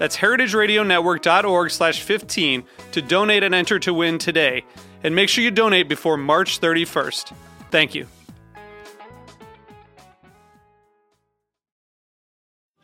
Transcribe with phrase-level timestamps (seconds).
[0.00, 4.64] That's heritageradionetwork.org slash 15 to donate and enter to win today.
[5.04, 7.34] And make sure you donate before March 31st.
[7.70, 8.06] Thank you.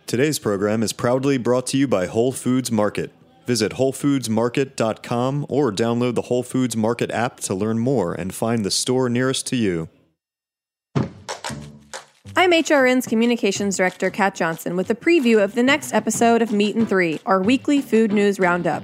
[0.06, 3.12] Today's program is proudly brought to you by Whole Foods Market.
[3.47, 8.70] Visit WholeFoodsMarket.com or download the Whole Foods Market app to learn more and find the
[8.70, 9.89] store nearest to you.
[12.39, 16.77] I'm HRN's Communications Director, Kat Johnson, with a preview of the next episode of Meat
[16.77, 18.83] and Three, our weekly food news roundup.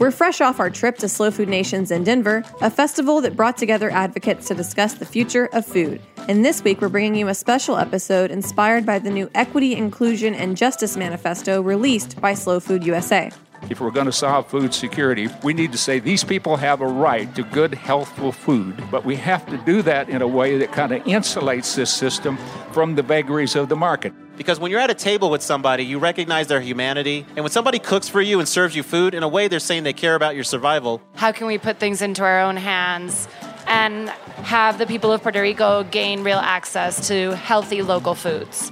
[0.00, 3.56] We're fresh off our trip to Slow Food Nations in Denver, a festival that brought
[3.56, 6.02] together advocates to discuss the future of food.
[6.26, 10.34] And this week, we're bringing you a special episode inspired by the new Equity, Inclusion,
[10.34, 13.30] and Justice Manifesto released by Slow Food USA.
[13.70, 16.86] If we're going to solve food security, we need to say these people have a
[16.86, 20.72] right to good, healthful food, but we have to do that in a way that
[20.72, 22.38] kind of insulates this system
[22.72, 24.12] from the vagaries of the market.
[24.38, 27.26] Because when you're at a table with somebody, you recognize their humanity.
[27.34, 29.82] And when somebody cooks for you and serves you food, in a way, they're saying
[29.82, 31.02] they care about your survival.
[31.16, 33.28] How can we put things into our own hands
[33.66, 38.70] and have the people of Puerto Rico gain real access to healthy local foods?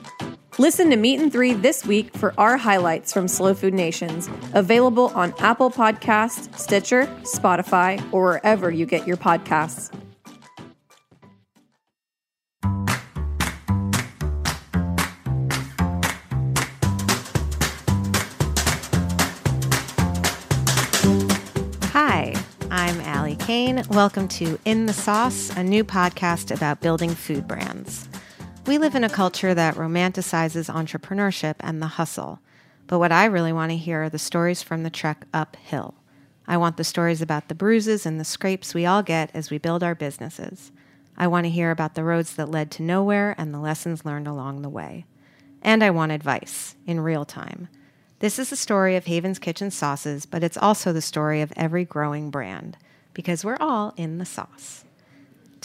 [0.59, 5.09] Listen to Meat and Three this week for our highlights from Slow Food Nations, available
[5.15, 9.93] on Apple Podcasts, Stitcher, Spotify, or wherever you get your podcasts.
[21.93, 22.35] Hi,
[22.71, 23.83] I'm Ali Cayne.
[23.91, 28.09] Welcome to In the Sauce, a new podcast about building food brands.
[28.67, 32.41] We live in a culture that romanticizes entrepreneurship and the hustle.
[32.89, 35.95] But what I really want to hear are the stories from the trek uphill.
[36.49, 39.59] I want the stories about the bruises and the scrapes we all get as we
[39.59, 40.73] build our businesses.
[41.17, 44.27] I want to hear about the roads that led to nowhere and the lessons learned
[44.27, 45.07] along the way.
[45.63, 47.69] And I want advice in real time.
[48.19, 51.85] This is the story of Haven's Kitchen Sauces, but it's also the story of every
[51.85, 52.77] growing brand
[53.15, 54.86] because we're all in the sauce.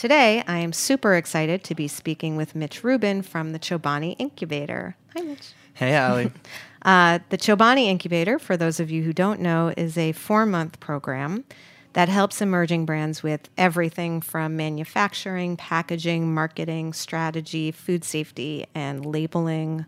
[0.02, 4.96] Today, I am super excited to be speaking with Mitch Rubin from the Chobani Incubator.
[5.14, 5.52] Hi, Mitch.
[5.74, 6.32] Hey, Ali.
[6.84, 10.80] Uh, the Chobani Incubator, for those of you who don't know, is a four month
[10.80, 11.44] program
[11.92, 19.86] that helps emerging brands with everything from manufacturing, packaging, marketing, strategy, food safety, and labeling,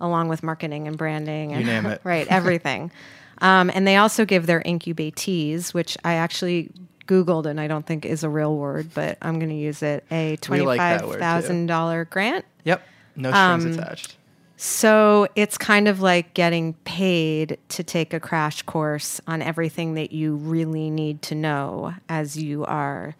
[0.00, 1.50] along with marketing and branding.
[1.50, 2.00] You and, name it.
[2.04, 2.90] right, everything.
[3.38, 6.70] Um, and they also give their incubatees, which I actually
[7.06, 10.04] Googled and I don't think is a real word, but I'm going to use it
[10.10, 11.24] a We like that word, too.
[11.24, 12.44] $25,000 grant.
[12.64, 12.82] Yep.
[13.16, 14.16] No strings Um, attached.
[14.56, 20.12] So it's kind of like getting paid to take a crash course on everything that
[20.12, 23.16] you really need to know as you are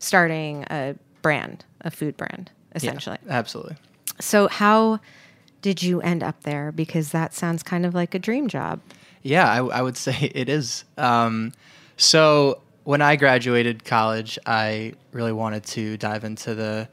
[0.00, 3.16] starting a brand, a food brand, essentially.
[3.26, 3.76] Yeah, absolutely.
[4.20, 4.98] So, how
[5.62, 6.72] did you end up there?
[6.72, 8.80] Because that sounds kind of like a dream job.
[9.22, 10.84] Yeah, I, I would say it is.
[10.98, 11.52] Um,
[11.96, 16.88] so when I graduated college, I really wanted to dive into the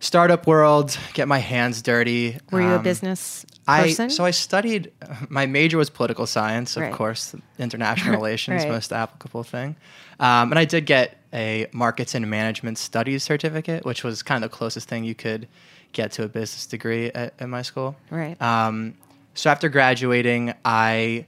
[0.00, 2.38] startup world, get my hands dirty.
[2.50, 4.10] Were you a Um, business I person?
[4.10, 4.90] so I studied.
[5.28, 6.92] My major was political science, of Right.
[6.92, 8.70] course, international relations, Right.
[8.70, 9.76] most applicable thing.
[10.18, 14.50] Um, and I did get a markets and management studies certificate, which was kind of
[14.50, 15.46] the closest thing you could
[15.92, 17.94] get to a business degree at, at my school.
[18.10, 18.40] Right.
[18.42, 18.94] Um,
[19.34, 21.26] so after graduating, I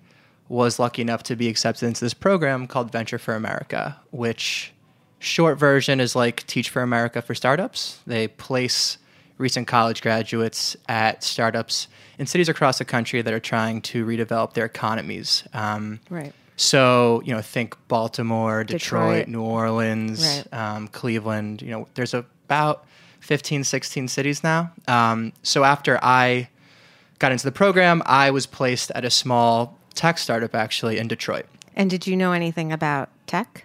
[0.49, 4.73] was lucky enough to be accepted into this program called Venture for America, which
[5.19, 8.01] short version is like Teach for America for startups.
[8.07, 8.99] They place
[9.39, 11.89] recent college graduates at startups
[12.19, 15.45] in cities across the country that are trying to redevelop their economies.
[15.53, 16.33] Um, Right.
[16.57, 19.29] So, you know, think Baltimore, Detroit, Detroit.
[19.29, 20.55] New Orleans, Right.
[20.77, 21.63] um, Cleveland.
[21.63, 22.85] You know, there's about
[23.21, 24.71] 15, 16 cities now.
[24.87, 26.49] Um, so after I
[27.19, 31.47] got into the program, I was placed at a small tech startup actually in Detroit.
[31.77, 33.65] and did you know anything about tech?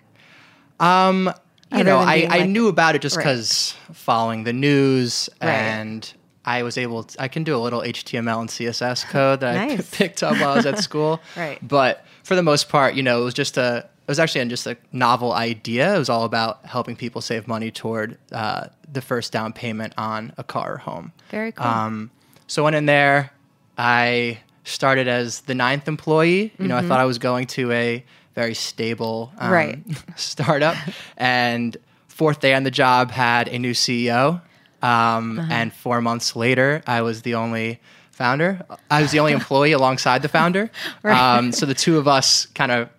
[0.80, 1.26] Um,
[1.72, 3.24] you Other know, I, I like- knew about it just Right.
[3.24, 5.50] because following the news Right.
[5.50, 6.14] and
[6.46, 9.66] I was able to, I can do a little HTML and CSS code that I
[9.68, 9.90] Nice.
[9.98, 11.20] picked up while I was at school.
[11.36, 11.60] Right.
[11.68, 14.66] But for the most part, you know, it was just a, it was actually just
[14.66, 15.94] a novel idea.
[15.96, 20.34] It was all about helping people save money toward uh, the first down payment on
[20.38, 21.12] a car or home.
[21.30, 21.68] Very cool.
[21.68, 22.10] Um,
[22.48, 23.30] so went in there.
[23.78, 24.40] I
[24.72, 26.54] started as the ninth employee.
[26.60, 28.04] You know, I thought I was going to a
[28.36, 29.54] very stable um, Mm-hmm.
[29.54, 29.80] Right.
[30.20, 30.76] startup,
[31.18, 31.76] and
[32.08, 34.42] fourth day on the job had a new CEO.
[34.82, 35.48] Um, Uh-huh.
[35.52, 37.80] And four months later, I was the only
[38.12, 38.62] founder.
[38.90, 40.72] I was the only employee alongside the founder.
[41.04, 42.90] um, so the two of us kind of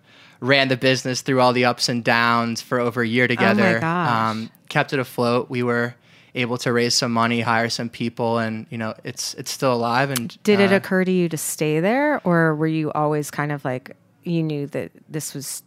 [0.41, 3.79] ran the business through all the ups and downs for over a year together.
[3.81, 3.87] Oh.
[3.87, 5.49] Um, kept it afloat.
[5.49, 5.95] We were
[6.35, 10.09] able to raise some money, hire some people, and you know it's it's still alive.
[10.09, 13.51] And Did it uh, occur to you to stay there, or were you always kind
[13.51, 15.63] of like you knew that this was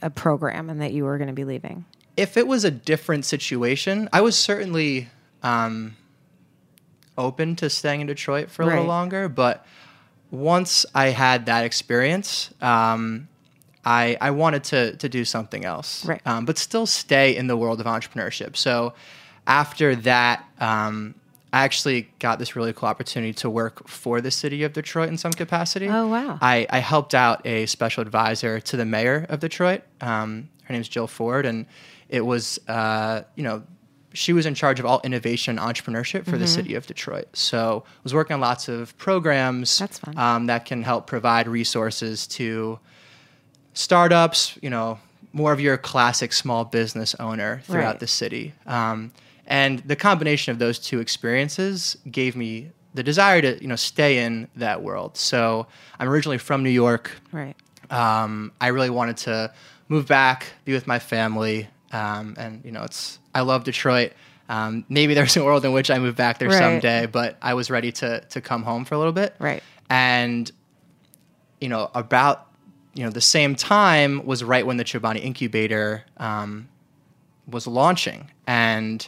[0.00, 1.84] a program and that you were going to be leaving?
[2.16, 5.08] if it was a different situation, I was certainly
[5.42, 5.96] um,
[7.16, 9.28] open to staying in Detroit for a little longer.
[9.28, 9.66] But
[10.30, 13.28] once I had that experience, um,
[13.84, 16.20] I I wanted to to do something else, Right.
[16.26, 18.56] Um, but still stay in the world of entrepreneurship.
[18.56, 18.94] So
[19.46, 20.44] after that.
[20.60, 21.14] Um,
[21.54, 25.18] I actually got this really cool opportunity to work for the city of Detroit in
[25.18, 25.86] some capacity.
[25.86, 26.38] Oh, wow.
[26.40, 29.82] I, I helped out a special advisor to the mayor of Detroit.
[30.00, 31.66] Um, her name's Jill Ford, and
[32.08, 33.64] it was, uh, you know,
[34.14, 36.46] she was in charge of all innovation and entrepreneurship for the Mm-hmm.
[36.46, 37.28] city of Detroit.
[37.34, 40.16] So I was working on lots of programs That's fun.
[40.16, 42.78] Um, that can help provide resources to
[43.74, 44.98] startups, you know,
[45.32, 48.00] more of your classic small business owner throughout Right.
[48.00, 48.52] the city.
[48.66, 49.12] Um,
[49.46, 54.18] and the combination of those two experiences gave me the desire to, you know, stay
[54.24, 55.16] in that world.
[55.16, 55.66] So
[55.98, 57.10] I'm originally from New York.
[57.32, 57.56] Right.
[57.90, 59.52] Um, I really wanted to
[59.88, 64.12] move back, be with my family, um, and you know, it's I love Detroit.
[64.48, 66.58] Um, maybe there's a world in which I move back there Right.
[66.58, 69.34] someday, but I was ready to to come home for a little bit.
[69.38, 69.62] Right.
[69.90, 70.50] And
[71.60, 72.46] you know, about
[72.94, 76.68] you know the same time was right when the Chobani incubator um,
[77.46, 79.06] was launching, and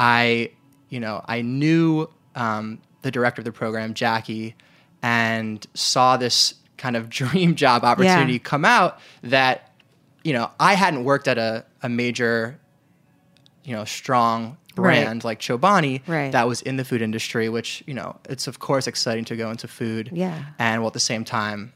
[0.00, 0.50] I,
[0.88, 4.56] you know, I knew um, the director of the program, Jackie,
[5.02, 9.70] and saw this kind of dream job opportunity come out that,
[10.24, 12.58] you know, I hadn't worked at a, a major,
[13.64, 15.02] you know, strong Right.
[15.04, 16.30] brand like Chobani Right.
[16.32, 19.50] that was in the food industry, which, you know, it's of course exciting to go
[19.50, 20.08] into food.
[20.12, 20.42] Yeah.
[20.58, 21.72] And while at the same time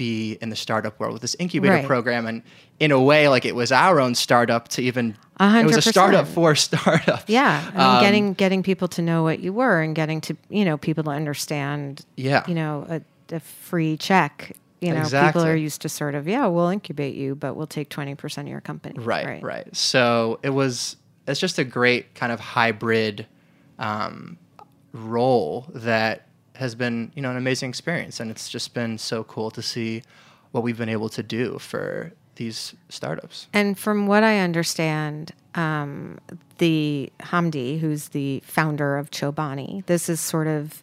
[0.00, 1.84] be in the startup world with this incubator Right.
[1.86, 2.42] program and
[2.78, 5.82] in a way like it was our own startup to even A it was a
[5.82, 7.24] startup for startups.
[7.28, 10.36] Yeah, I mean, Um, getting getting people to know what you were and getting to
[10.48, 12.06] you know people to understand.
[12.16, 12.44] Yeah.
[12.48, 13.02] You know, a,
[13.34, 14.56] a free check.
[14.80, 17.90] You know, people are used to sort of yeah, we'll incubate you, but we'll take
[17.90, 18.98] twenty percent of your company.
[18.98, 20.96] Right, right, So it was
[21.28, 23.26] it's just a great kind of hybrid
[23.78, 24.38] um,
[24.94, 26.26] role that
[26.60, 30.02] has been you know an amazing experience, and it's just been so cool to see
[30.52, 33.48] what we've been able to do for these startups.
[33.52, 36.18] And from what I understand, um,
[36.58, 40.82] the Hamdi, who's the founder of Chobani, this is sort of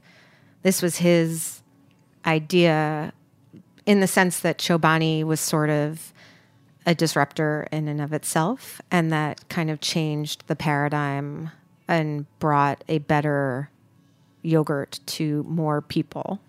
[0.63, 1.62] this was his
[2.25, 3.13] idea
[3.85, 6.12] in the sense that Chobani was sort of
[6.85, 11.52] a disruptor in and of itself, and that kind of changed the paradigm
[11.87, 13.69] and brought a better
[14.41, 16.39] yogurt to more people.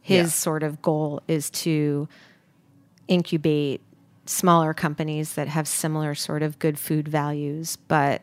[0.00, 0.28] His Yeah.
[0.28, 2.08] sort of goal is to
[3.06, 3.80] incubate
[4.26, 8.22] smaller companies that have similar sort of good food values, but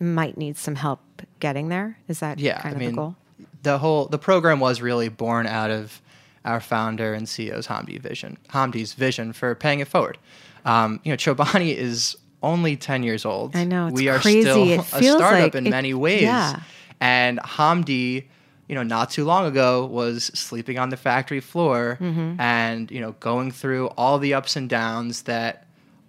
[0.00, 1.00] might need some help
[1.40, 1.98] getting there.
[2.08, 3.16] Is that Yeah, kind I mean, the goal?
[3.62, 6.00] the whole the program was really born out of
[6.44, 10.18] our founder and CEO's Hamdi vision, Hamdi's vision for paying it forward.
[10.64, 13.56] Um, you know, Chobani is only ten years old.
[13.56, 14.42] I know, we are crazy.
[14.42, 16.22] still a startup like in it- many ways.
[16.22, 16.60] yeah.
[17.00, 18.24] And Hamdi,
[18.68, 22.40] you know, not too long ago was sleeping on the factory floor Mm-hmm.
[22.40, 25.66] and you know going through all the ups and downs that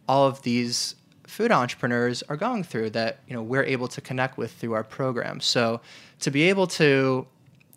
[0.07, 4.37] all of these food entrepreneurs are going through that you know we're able to connect
[4.37, 5.39] with through our program.
[5.39, 5.79] So
[6.19, 7.25] to be able to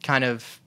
[0.03, 0.61] kind of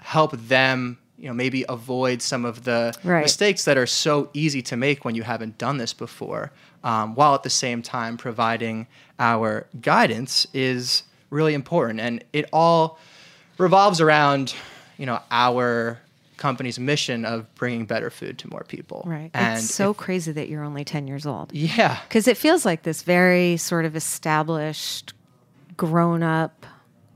[0.00, 3.22] help them you know maybe avoid some of the Right.
[3.22, 6.50] mistakes that are so easy to make when you haven't done this before
[6.82, 8.86] um, while at the same time providing
[9.18, 12.98] our guidance is really important and it all
[13.58, 14.54] revolves around
[14.98, 15.98] you know our
[16.36, 19.30] company's mission of bringing better food to more people Right.
[19.34, 21.52] and it's so if- crazy that you're only 10 years old.
[21.52, 25.12] yeah Because it feels like this very sort of established,
[25.76, 26.66] grown up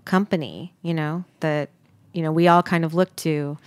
[0.05, 1.71] company, you know, that,
[2.13, 3.59] you know, we all kind of look to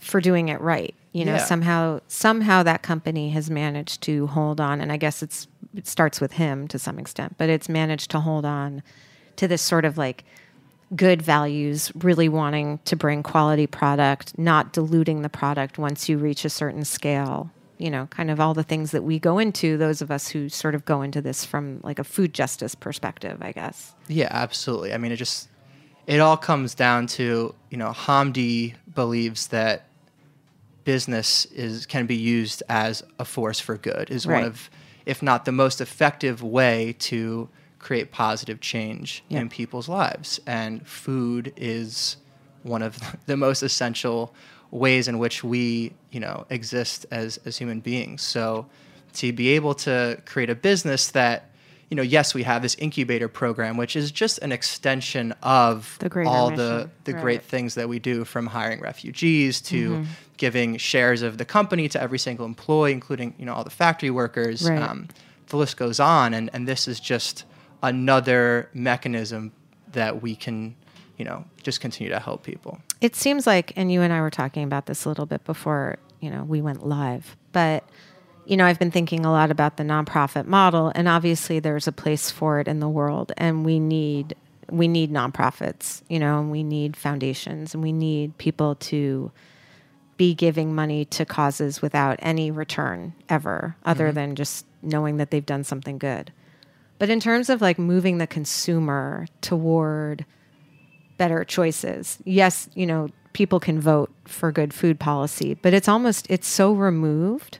[0.00, 0.94] for doing it right.
[1.12, 1.44] You know, Yeah.
[1.44, 6.20] somehow somehow that company has managed to hold on and I guess it's it starts
[6.20, 8.82] with him to some extent, but it's managed to hold on
[9.36, 10.24] to this sort of like
[10.94, 16.44] good values, really wanting to bring quality product, not diluting the product once you reach
[16.44, 17.50] a certain scale.
[17.78, 20.48] You know, kind of all the things that we go into, those of us who
[20.48, 23.94] sort of go into this from like a food justice perspective, I guess.
[24.06, 24.94] Yeah, absolutely.
[24.94, 25.48] I mean, it just
[26.06, 29.86] it all comes down to you know Hamdi believes that
[30.84, 34.42] business is can be used as a force for good is Right.
[34.42, 34.70] one of
[35.06, 37.48] if not the most effective way to
[37.84, 39.40] create positive change Yeah.
[39.40, 42.16] in people's lives and food is
[42.62, 42.92] one of
[43.26, 44.34] the most essential
[44.70, 48.66] ways in which we you know exist as as human beings so
[49.20, 51.36] to be able to create a business that
[51.90, 56.08] you know yes we have this incubator program which is just an extension of The
[56.26, 60.04] all mission, the the great things that we do from hiring refugees to Mm-hmm.
[60.38, 64.10] giving shares of the company to every single employee including you know all the factory
[64.10, 64.82] workers Right.
[64.82, 65.06] um,
[65.50, 67.44] the list goes on and and this is just
[67.84, 69.52] another mechanism
[69.92, 70.74] that we can
[71.16, 74.30] you know just continue to help people It seems like, and you and I were
[74.30, 77.84] talking about this a little bit before, you know, we went live, but
[78.46, 81.92] you know, I've been thinking a lot about the nonprofit model, and obviously there's a
[81.92, 84.34] place for it in the world, and we need
[84.70, 89.30] we need nonprofits, you know, and we need foundations, and we need people to
[90.16, 94.14] be giving money to causes without any return ever, other mm-hmm.
[94.14, 96.32] than just knowing that they've done something good.
[96.98, 100.24] But in terms of like moving the consumer toward
[101.16, 102.18] better choices.
[102.24, 106.72] Yes, you know, people can vote for good food policy, but it's almost it's so
[106.72, 107.58] removed.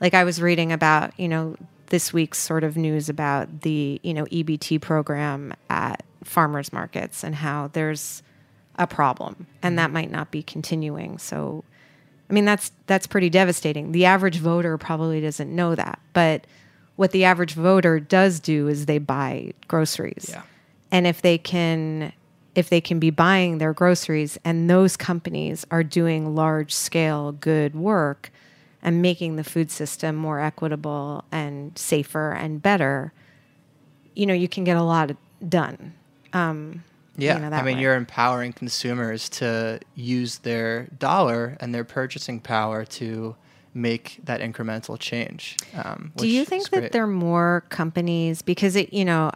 [0.00, 4.14] Like I was reading about, you know, this week's sort of news about the, you
[4.14, 8.22] know, EBT program at farmers markets and how there's
[8.76, 11.18] a problem and that might not be continuing.
[11.18, 11.64] So
[12.30, 13.92] I mean that's that's pretty devastating.
[13.92, 16.46] The average voter probably doesn't know that, but
[16.96, 20.26] what the average voter does do is they buy groceries.
[20.28, 20.42] Yeah.
[20.90, 22.12] And if they can
[22.54, 27.74] if they can be buying their groceries and those companies are doing large scale good
[27.74, 28.30] work
[28.82, 33.12] and making the food system more equitable and safer and better,
[34.14, 35.12] you know, you can get a lot
[35.48, 35.94] done.
[36.34, 36.84] Um,
[37.16, 37.82] Yeah, you know, I mean, way.
[37.82, 43.34] you're empowering consumers to use their dollar and their purchasing power to
[43.74, 45.56] make that incremental change.
[45.82, 49.30] Um, Do you think that there are more companies because it, you know,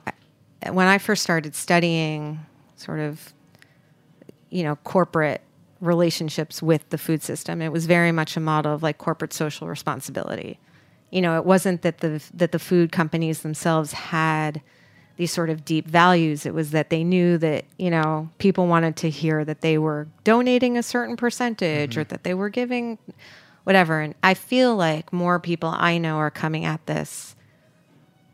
[0.70, 2.40] when I first started studying
[2.76, 3.32] sort of,
[4.50, 5.42] you know, corporate
[5.80, 9.68] relationships with the food system, it was very much a model of like corporate social
[9.68, 10.58] responsibility.
[11.10, 14.60] You know, it wasn't that the that the food companies themselves had
[15.16, 16.44] these sort of deep values.
[16.44, 20.08] It was that they knew that, you know, people wanted to hear that they were
[20.24, 22.98] donating a certain percentage or that they were giving
[23.66, 24.00] whatever.
[24.00, 27.34] And I feel like more people I know are coming at this,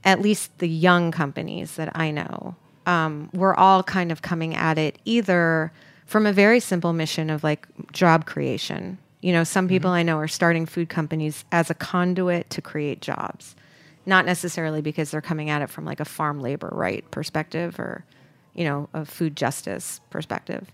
[0.05, 4.77] at least the young companies that I know, um, we're all kind of coming at
[4.77, 5.73] it either
[6.05, 8.99] from a very simple mission of like job creation.
[9.23, 13.01] You know, some people I know are starting food companies as a conduit to create
[13.01, 13.57] jobs,
[14.05, 18.05] not necessarily because they're coming at it from like a farm labor right perspective or,
[18.53, 20.71] you know, a food justice perspective.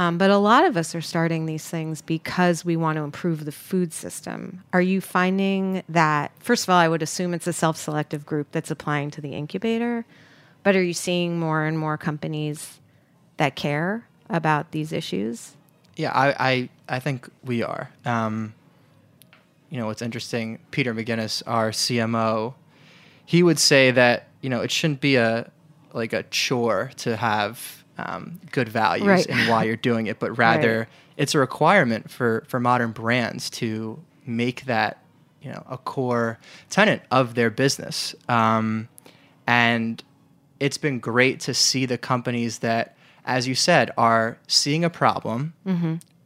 [0.00, 3.44] Um, but a lot of us are starting these things because we want to improve
[3.44, 4.64] the food system.
[4.72, 8.46] Are you finding that, first of all, I would assume it's a self selective group
[8.50, 10.06] that's applying to the incubator,
[10.62, 12.80] but are you seeing more and more companies
[13.36, 15.54] that care about these issues?
[15.96, 17.90] Yeah, I, I, I think we are.
[18.06, 18.54] Um,
[19.68, 22.54] you know, what's interesting, Peter McGuinness, our CMO,
[23.26, 25.52] he would say that, you know, it shouldn't be a
[25.92, 29.26] like a chore to have um, good values Right.
[29.26, 30.88] in why you're doing it, but rather Right.
[31.16, 35.02] it's a requirement for, for modern brands to make that,
[35.42, 36.38] you know, a core
[36.68, 38.14] tenant of their business.
[38.28, 38.88] Um,
[39.46, 40.02] and
[40.60, 45.54] it's been great to see the companies that, as you said, are seeing a problem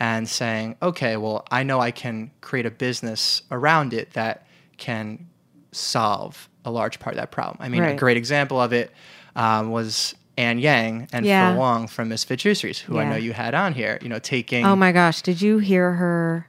[0.01, 5.29] and saying, okay, well, I know I can create a business around it that can
[5.73, 7.57] solve a large part of that problem.
[7.61, 8.91] I mean, a great example of it
[9.37, 11.51] um, was Ann Yang and Yeah.
[11.53, 13.99] Phil Wong from Misfit Juiceries, who I know you had on here.
[14.03, 14.65] You know, taking.
[14.67, 16.49] Oh my gosh, did you hear her?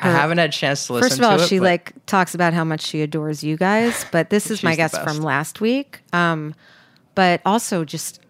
[0.00, 1.48] I haven't had a chance to listen First of all, it.
[1.48, 4.76] she but- like talks about how much she adores you guys, but this is my
[4.76, 6.00] guest from last week.
[6.12, 6.54] Um,
[7.14, 8.20] but also just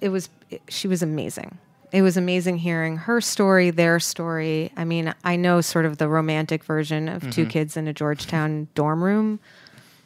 [0.00, 0.28] it was
[0.68, 1.58] she was amazing.
[1.90, 4.70] It was amazing hearing her story, their story.
[4.76, 7.50] I mean, I know sort of the romantic version of two Mm-hmm.
[7.50, 9.40] kids in a Georgetown dorm room,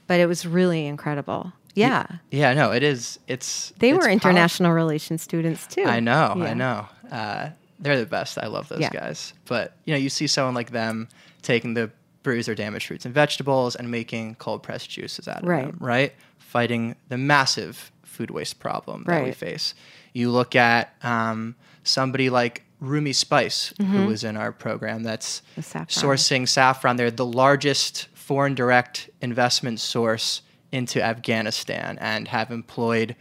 [0.07, 1.53] but it was really incredible.
[1.75, 2.07] Yeah.
[2.31, 3.19] Yeah, no, it is.
[3.29, 5.85] It's They it's were international relations students too.
[5.85, 6.45] I know, Yeah.
[6.45, 6.87] I know.
[7.11, 7.49] Uh,
[7.81, 8.39] they're the best.
[8.39, 8.91] I love those Yeah.
[8.91, 9.33] guys.
[9.47, 11.09] But you know, you see someone like them
[11.43, 11.91] taking the
[12.23, 15.67] bruised or damaged fruits and vegetables and making cold pressed juices out of Right.
[15.67, 16.15] them, right?
[16.39, 19.37] Fighting the massive food waste problem that we Right.
[19.37, 19.75] face.
[20.13, 25.61] You look at um, somebody like Rumi Spice, who was in our program, that's Mm-hmm.
[25.63, 25.87] Saffron.
[26.17, 26.97] sourcing saffron.
[26.97, 33.15] They're the largest foreign direct investment source into Afghanistan and have employed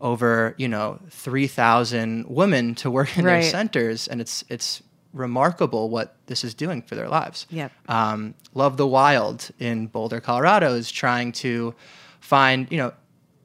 [0.00, 3.40] over you know 3000 women to work in Right.
[3.42, 7.72] their centers and it's it's remarkable what this is doing for their lives Yep.
[7.88, 11.74] um, love the wild in boulder colorado is trying to
[12.20, 12.92] find you know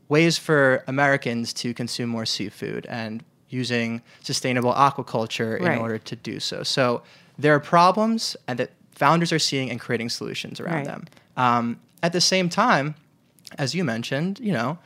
[0.09, 5.79] ways for americans to consume more seafood and using sustainable aquaculture in Right.
[5.79, 7.01] order to do so so
[7.39, 10.85] there are problems and that founders are seeing and creating solutions around Right.
[10.85, 11.05] them
[11.37, 12.93] um, at the same time
[13.57, 14.77] as you mentioned you know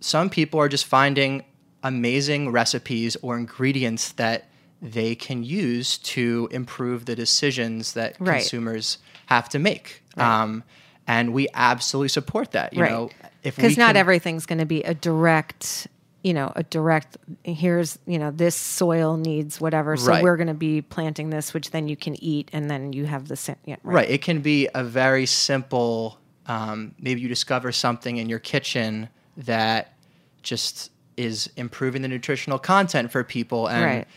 [0.00, 1.44] some people are just finding
[1.82, 4.48] amazing recipes or ingredients that
[4.80, 8.38] they can use to improve the decisions that Right.
[8.40, 10.02] consumers have to make.
[10.16, 10.62] Um,
[11.08, 12.72] and we absolutely support that.
[12.74, 12.92] You Right.
[12.92, 13.10] know,
[13.42, 15.88] if because not can- everything's going to be a direct
[16.24, 20.22] you know a direct here's you know this soil needs whatever so Right.
[20.22, 23.28] we're going to be planting this which then you can eat and then you have
[23.28, 24.10] the yeah, Right.
[24.10, 26.17] It can be a very simple.
[26.48, 29.96] Um, maybe you discover something in your kitchen that
[30.42, 34.08] just is improving the nutritional content for people, and Right.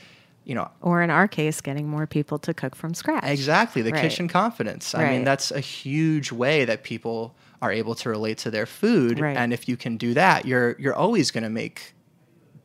[0.43, 3.91] you know, or in our case getting more people to cook from scratch Exactly, the
[3.91, 4.01] Right.
[4.01, 4.95] kitchen confidence.
[4.95, 5.11] I Right.
[5.11, 9.19] mean, that's a huge way that people are able to relate to their food.
[9.37, 11.93] And if you can do that, you're you're always going to make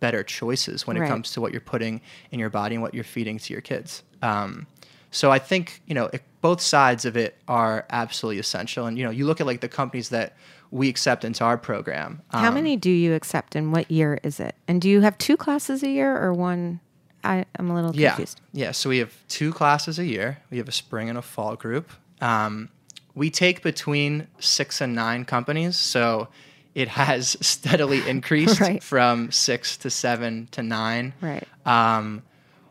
[0.01, 3.05] better choices when it comes to what you're putting in your body and what you're
[3.05, 4.03] feeding to your kids.
[4.23, 4.67] Um,
[5.11, 8.87] so I think you know it, both sides of it are absolutely essential.
[8.87, 10.29] And you know, you look at like the companies that
[10.71, 12.21] we accept into our program.
[12.31, 15.17] how um, many do you accept and what year is it and do you have
[15.19, 16.81] two classes a year or one
[17.25, 18.11] I, i'm a little Yeah.
[18.11, 18.73] confused Yeah.
[18.73, 20.29] So we have two classes a year.
[20.51, 21.87] We have a spring and a fall group.
[22.21, 22.69] Um,
[23.15, 25.77] we take between six and nine companies.
[25.95, 26.29] So
[26.75, 28.83] it has steadily increased Right.
[28.93, 31.15] from six to seven to nine.
[31.21, 32.23] right Um,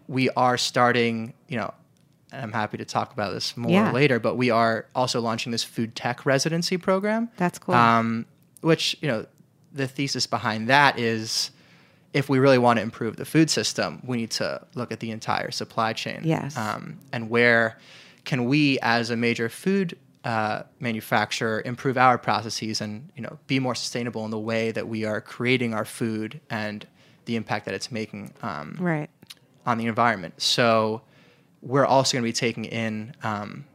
[0.07, 1.73] we are starting, you know,
[2.35, 3.91] and I'm happy to talk about this more Yeah.
[3.91, 7.29] later, but we are also launching this food tech residency program.
[7.37, 7.75] That's cool.
[7.75, 8.25] Um,
[8.61, 9.25] which, you know,
[9.73, 11.51] the thesis behind that is
[12.13, 15.11] if we really want to improve the food system, we need to look at the
[15.11, 16.21] entire supply chain.
[16.23, 16.55] Yes.
[16.55, 17.77] Um, and where
[18.23, 23.59] can we, as a major food uh, manufacturer, improve our processes and you know be
[23.59, 26.87] more sustainable in the way that we are creating our food and
[27.25, 29.09] the impact that it's making um, right
[29.65, 30.33] on the environment.
[30.41, 31.01] So
[31.61, 33.65] we're also going to be taking in, um,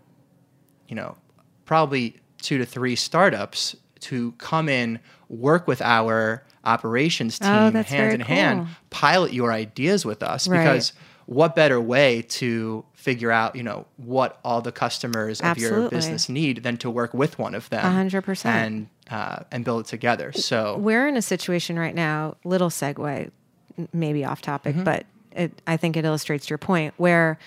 [0.89, 1.17] you know,
[1.65, 8.13] probably two to three startups to come in, work with our operations team Oh, hand
[8.13, 10.59] in hand, pilot your ideas with us Right.
[10.59, 10.93] because
[11.27, 16.29] what better way to figure out, you know, what all the customers of your business
[16.29, 18.57] need than to work with one of them, A hundred percent.
[18.67, 20.33] and uh, and build it together.
[20.33, 23.31] So we're in a situation right now little segue
[23.93, 24.85] maybe off topic Mm-hmm.
[24.85, 27.39] but it, i think it illustrates your point where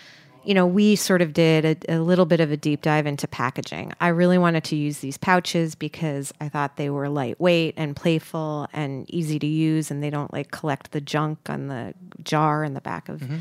[0.46, 3.28] you know we sort of did a, a little bit of a deep dive into
[3.28, 7.96] packaging i really wanted to use these pouches because i thought they were lightweight and
[7.96, 12.64] playful and easy to use and they don't like collect the junk on the jar
[12.64, 13.38] in the back of Mm-hmm.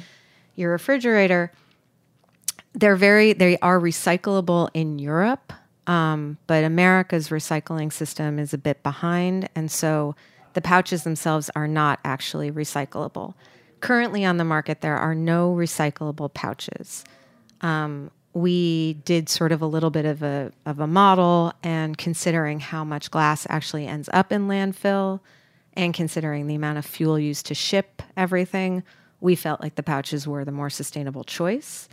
[0.55, 1.51] your refrigerator
[2.75, 5.53] they're very they are recyclable in Europe,
[5.87, 10.15] um, but America's recycling system is a bit behind, and so
[10.55, 13.35] the pouches themselves are not actually recyclable.
[13.83, 17.05] Currently on the market, there are no recyclable pouches.
[17.61, 22.61] Um, we did sort of a little bit of a of a model, and considering
[22.61, 25.21] how much glass actually ends up in landfill,
[25.75, 28.83] and considering the amount of fuel used to ship everything,
[29.21, 31.89] we felt like the pouches were the more sustainable choice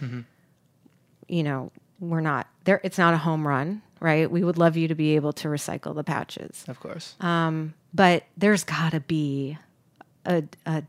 [1.27, 2.81] you know, we're not there.
[2.83, 4.29] It's not a home run, right?
[4.29, 7.15] We would love you to be able to recycle the pouches, of course,
[7.93, 9.57] but there's got to be
[10.25, 10.83] a, a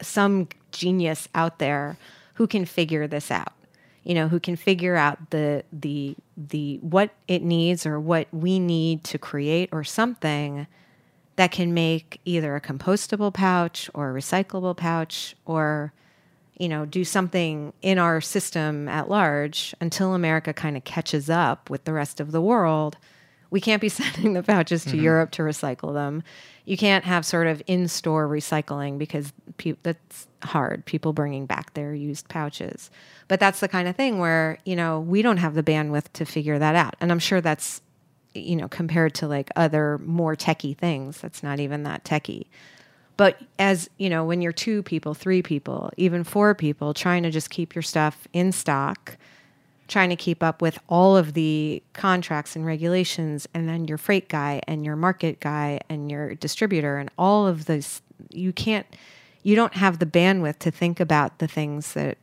[0.00, 1.96] some genius out there
[2.34, 3.52] who can figure this out.
[4.04, 8.58] You know, who can figure out the the the what it needs or what we
[8.60, 10.66] need to create or something
[11.34, 15.92] that can make either a compostable pouch or a recyclable pouch or
[16.58, 21.68] you know, do something in our system at large until America kind of catches up
[21.68, 22.96] with the rest of the world.
[23.50, 25.04] We can't be sending the pouches to mm-hmm.
[25.04, 26.22] Europe to recycle them.
[26.66, 30.84] You can't have sort of in-store recycling because pe- that's hard.
[30.84, 32.90] People bringing back their used pouches,
[33.28, 36.24] but that's the kind of thing where you know we don't have the bandwidth to
[36.26, 36.96] figure that out.
[37.00, 37.80] And I'm sure that's
[38.34, 42.46] you know compared to like other more techie things, that's not even that techie.
[43.16, 47.30] But as you know, when you're two people, three people, even four people, trying to
[47.30, 49.16] just keep your stuff in stock,
[49.88, 54.28] trying to keep up with all of the contracts and regulations and then your freight
[54.28, 58.86] guy and your market guy and your distributor and all of those you can't
[59.42, 62.18] you don't have the bandwidth to think about the things that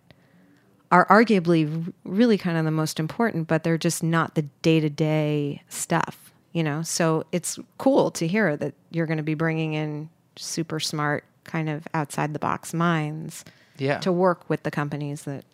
[0.91, 6.33] are arguably really kind of the most important but they're just not the day-to-day stuff
[6.51, 10.79] you know so it's cool to hear that you're going to be bringing in super
[10.79, 13.45] smart kind of outside the box minds
[13.77, 13.99] Yeah.
[13.99, 15.45] to work with the companies that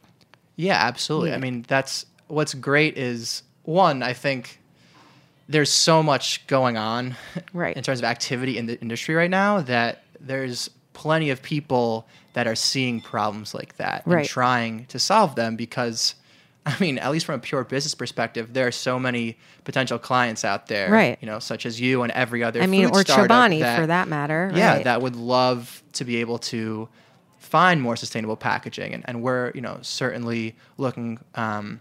[0.59, 1.33] Yeah, absolutely.
[1.33, 4.59] I mean, that's what's great is one, I think
[5.47, 7.15] there's so much going on
[7.53, 7.75] Right.
[7.77, 12.45] in terms of activity in the industry right now that there's plenty of people that
[12.45, 14.19] are seeing problems like that Right.
[14.19, 16.15] and trying to solve them because
[16.65, 20.43] I mean, at least from a pure business perspective, there are so many potential clients
[20.45, 21.17] out there, Right.
[21.21, 22.61] You know, such as you and every other.
[22.61, 24.51] I mean, or Chobani that- for that matter.
[24.53, 24.83] yeah, right.
[24.83, 26.87] that would love to be able to
[27.39, 31.79] find more sustainable packaging, and, and we're you know certainly looking um,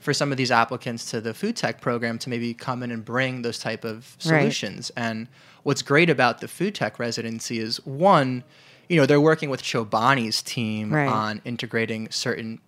[0.00, 3.04] for some of these applicants to the food tech program to maybe come in and
[3.04, 4.40] bring those type of Right.
[4.40, 4.90] solutions.
[4.96, 5.28] And
[5.64, 8.44] what's great about the food tech residency is one,
[8.88, 11.08] you know, they're working with Chobani's team Right.
[11.08, 12.60] on integrating certain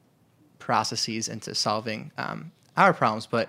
[0.59, 3.49] processes into solving um, our problems, but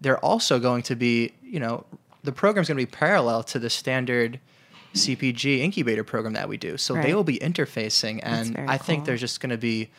[0.00, 1.84] they're also going to be, you know,
[2.24, 4.40] the program's going to be parallel to the standard
[4.94, 6.76] CPG incubator program that we do.
[6.76, 7.04] So Right.
[7.06, 9.90] they will be interfacing, and I think there's just going to be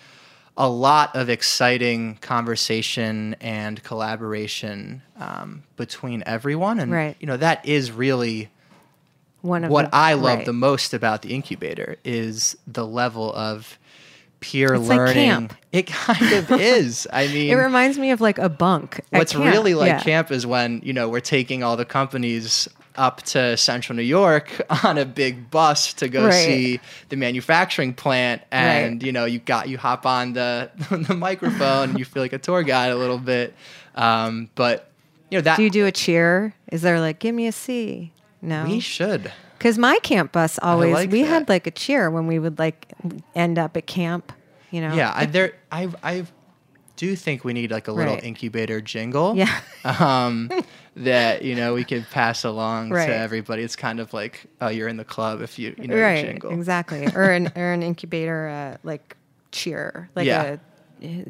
[0.58, 7.16] a lot of exciting conversation and collaboration um, between everyone, and Right.
[7.20, 8.50] you know that is really
[9.42, 10.46] One of what the, I love right.
[10.46, 13.78] the most about the incubator is the level of
[14.42, 15.14] peer It's like learning.
[15.16, 15.54] camp.
[15.72, 17.08] It kind of is.
[17.14, 19.02] I mean, It reminds me of like a bunk.
[19.12, 19.46] what's camp.
[19.46, 20.00] really like Yeah.
[20.02, 22.68] camp is when you know we're taking all the companies
[23.00, 24.48] up to central new york
[24.84, 26.34] on a big bus to go Right.
[26.46, 29.06] see the manufacturing plant and Right.
[29.06, 32.38] you know you got you hop on the the microphone and you feel like a
[32.40, 33.56] tour guide a little bit
[33.96, 34.92] um, but
[35.32, 36.54] you know that Do you do a cheer?
[36.72, 38.12] Is there like, give me a C?
[38.42, 38.64] No.
[38.64, 41.28] we should Because my camp bus always, like we that.
[41.30, 42.88] had like a cheer when we would like
[43.36, 44.32] end up at camp,
[44.72, 44.94] you know?
[44.94, 46.26] yeah I, there i i
[46.96, 48.24] do think we need like a little Right.
[48.24, 49.54] incubator jingle Yeah.
[49.86, 50.50] um,
[51.00, 53.08] that you know we could pass along Right.
[53.08, 55.96] to everybody it's kind of like oh you're in the club if you you know
[56.00, 56.22] right.
[56.26, 57.08] the jingle Exactly.
[57.16, 59.16] or an or an incubator uh, like
[59.52, 60.10] cheer.
[60.16, 60.58] Like Yeah.
[60.58, 60.60] a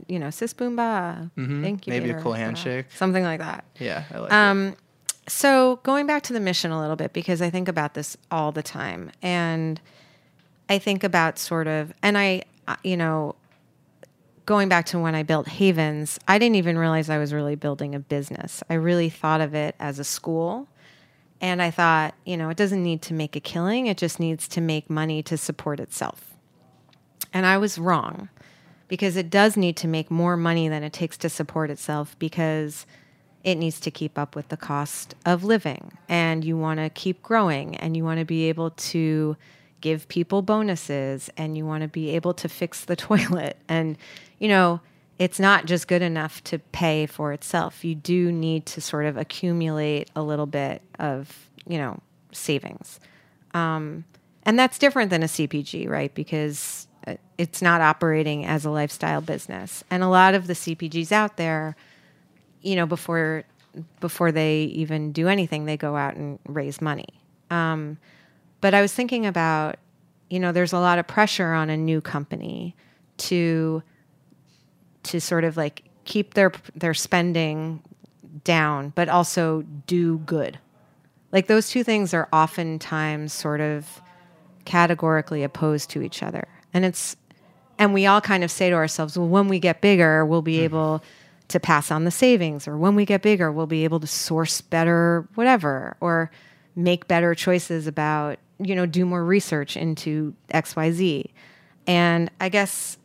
[0.08, 1.64] you know, sis boomba Mhm.
[1.66, 2.02] incubator.
[2.08, 2.88] Maybe a cool uh, handshake.
[2.96, 3.64] something like that.
[3.80, 4.34] yeah I like it.
[4.34, 4.76] Um,
[5.28, 8.52] so going back to the mission a little bit because I think about this all
[8.52, 9.80] the time, and
[10.68, 13.36] I think about sort of, and I, uh, you know,
[14.50, 17.94] going back to when I built Havens, I didn't even realize I was really building
[17.94, 18.64] a business.
[18.68, 20.68] I really thought of it as a school.
[21.40, 24.48] And I thought, you know, it doesn't need to make a killing, it just needs
[24.48, 26.34] to make money to support itself.
[27.32, 28.30] And I was wrong
[28.88, 32.88] because it does need to make more money than it takes to support itself because
[33.44, 37.22] it needs to keep up with the cost of living and you want to keep
[37.22, 39.38] growing and you want to be able to
[39.82, 43.58] give people bonuses and you want to be able to fix the toilet.
[43.68, 43.98] And
[44.39, 44.82] you know
[45.18, 47.84] it's not just good enough to pay for itself.
[47.84, 52.00] You do need to sort of accumulate a little bit of you know
[52.32, 53.00] savings.
[53.54, 54.06] Um,
[54.44, 56.13] and that's different than a cpg right?
[56.13, 59.84] Because uh, it's not operating as a lifestyle business.
[59.89, 61.76] And a lot of the cpgs out there
[62.62, 63.44] you know before
[64.00, 67.08] before they even do anything they go out and raise money.
[67.50, 67.98] Um,
[68.62, 69.78] but i was thinking about
[70.30, 72.76] you know there's a lot of pressure on a new company
[73.17, 73.84] to
[75.04, 77.82] to sort of like keep their their spending
[78.43, 80.60] down but also do good.
[81.32, 84.02] Like those two things are oftentimes sort of
[84.65, 86.48] categorically opposed to each other.
[86.74, 87.15] And it's
[87.78, 90.56] and we all kind of say to ourselves well when we get bigger we'll be
[90.56, 90.65] mm-hmm.
[90.65, 91.04] able
[91.48, 94.62] to pass on the savings or when we get bigger we'll be able to source
[94.62, 96.30] better whatever or
[96.76, 101.26] make better choices about you know do more research into xyz
[101.88, 102.98] and i guess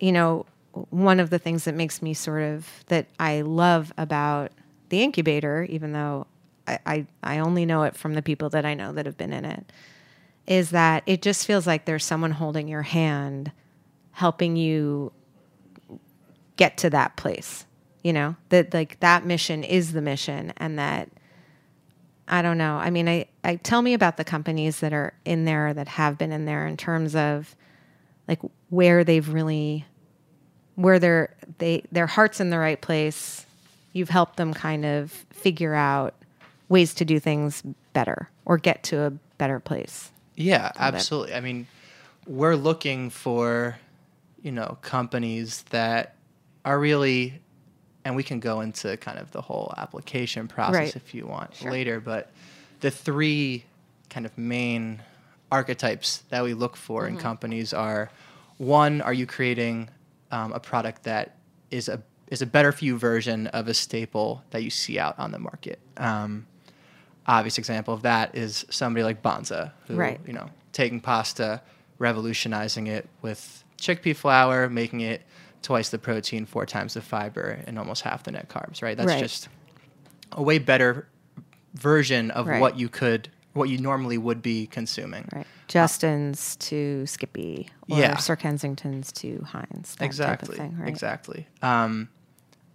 [0.00, 0.46] you know
[0.90, 4.52] one of the things that makes me sort of that i love about
[4.88, 6.26] the incubator even though
[6.66, 9.32] I, I, I only know it from the people that i know that have been
[9.32, 9.72] in it
[10.46, 13.52] is that it just feels like there's someone holding your hand
[14.12, 15.12] helping you
[16.56, 17.66] get to that place
[18.02, 18.36] you know?
[18.48, 21.10] That like that mission is the mission and that
[22.28, 22.76] i don't know.
[22.76, 26.18] I mean i, I tell me about the companies that are in there that have
[26.18, 27.54] been in there in terms of
[28.28, 29.86] like where they've really
[30.78, 33.44] where their they their heart's in the right place.
[33.92, 36.14] You've helped them kind of figure out
[36.68, 37.62] ways to do things
[37.94, 40.12] better or get to a better place.
[40.36, 41.34] Yeah, absolutely.
[41.34, 41.66] I mean,
[42.28, 43.76] we're looking for,
[44.40, 46.14] you know, companies that
[46.64, 47.40] are really,
[48.04, 50.96] and we can go into kind of the whole application process Right.
[50.96, 52.30] if you want later, but
[52.80, 53.64] the three
[54.10, 55.02] kind of main
[55.50, 57.16] archetypes that we look for Mm-hmm.
[57.16, 58.10] in companies are
[58.58, 59.88] one, are you creating
[60.30, 61.36] um, a product that
[61.70, 65.18] is a is a better for you version of a staple that you see out
[65.18, 65.78] on the market?
[65.96, 66.46] Um,
[67.26, 70.20] obvious example of that is somebody like Banza, who Right.
[70.26, 71.60] you know taking pasta,
[71.98, 75.22] revolutionizing it with chickpea flour, making it
[75.62, 78.82] twice the protein, four times the fiber, and almost half the net carbs.
[78.82, 78.96] Right?
[78.96, 79.20] That's Right.
[79.22, 79.48] just
[80.32, 81.08] a way better
[81.74, 82.60] version of Right.
[82.60, 85.28] what you could, what you normally would be consuming.
[85.32, 85.46] Right.
[85.68, 88.16] Justin's to Skippy or Yeah.
[88.16, 89.96] Sir Kensington's to Heinz.
[90.00, 90.88] Exactly thing, right?
[90.88, 92.08] exactly um,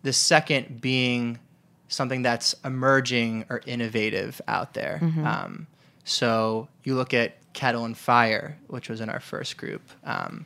[0.04, 1.40] the second being
[1.88, 5.26] something that's emerging or innovative out there Mm-hmm.
[5.26, 5.68] um,
[6.04, 10.46] so you look at kettle and fire which was in our first group um,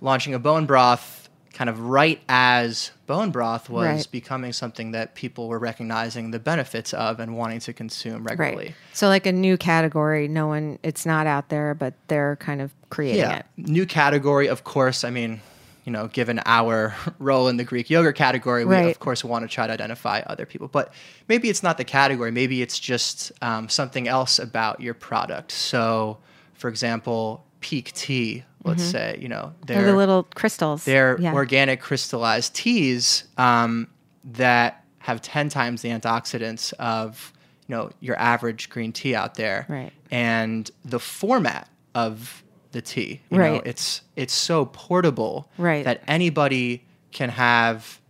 [0.00, 4.08] launching a bone broth kind of right as bone broth was Right.
[4.10, 8.74] becoming something that people were recognizing the benefits of and wanting to consume regularly Right.
[8.92, 12.72] So like a new category, no one it's not out there, but they're kind of
[12.90, 13.38] creating yeah.
[13.38, 13.46] it.
[13.56, 15.04] New category, of course.
[15.04, 15.40] I mean,
[15.84, 18.90] you know, given our role in the Greek yogurt category, we Right.
[18.90, 20.68] of course want to try to identify other people.
[20.68, 20.92] But
[21.28, 22.30] maybe it's not the category.
[22.30, 25.50] Maybe it's just um, something else about your product.
[25.52, 26.18] So,
[26.54, 28.44] for example, Pique Tea.
[28.68, 30.84] Let's say you know They're the little crystals.
[30.84, 31.24] they're Mm-hmm.
[31.24, 31.34] Yeah.
[31.34, 33.88] organic crystallized teas um,
[34.24, 37.32] that have 10 times the antioxidants of
[37.66, 39.92] you know your average green tea out there Right.
[40.10, 43.62] and the format of the tea you know Right.
[43.66, 45.84] it's it's so portable Right.
[45.84, 48.00] that anybody can have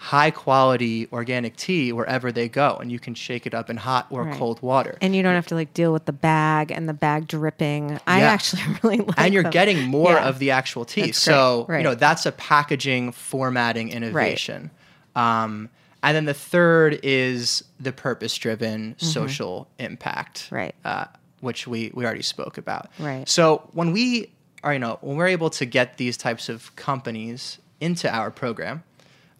[0.00, 4.06] high quality organic tea wherever they go and you can shake it up in hot
[4.10, 4.38] or Right.
[4.38, 7.26] cold water and you don't have to like deal with the bag and the bag
[7.26, 7.98] dripping.
[8.06, 8.26] I Yeah.
[8.30, 9.14] actually really like it.
[9.18, 9.50] and you're them.
[9.50, 10.28] getting more Yeah.
[10.28, 11.06] of the actual tea.
[11.06, 11.78] That's so great.
[11.78, 14.70] you know that's a packaging formatting innovation.
[15.16, 15.68] Um,
[16.00, 20.54] and then the third is the purpose-driven social impact, Mm-hmm.
[20.54, 20.74] Right.
[20.84, 21.04] Uh,
[21.40, 22.88] which we we already spoke about.
[23.00, 23.28] Right.
[23.28, 24.30] So when we
[24.62, 28.82] are you know when we're able to get these types of companies into our program,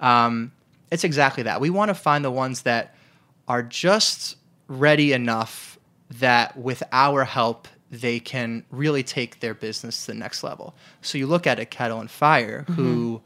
[0.01, 0.53] um,
[0.91, 1.61] it's exactly that.
[1.61, 2.95] We want to find the ones that
[3.47, 4.37] are just
[4.69, 5.79] ready enough
[6.11, 10.75] that with our help, they can really take their business to the next level.
[11.03, 13.21] So you look at a Kettle and Fire, who,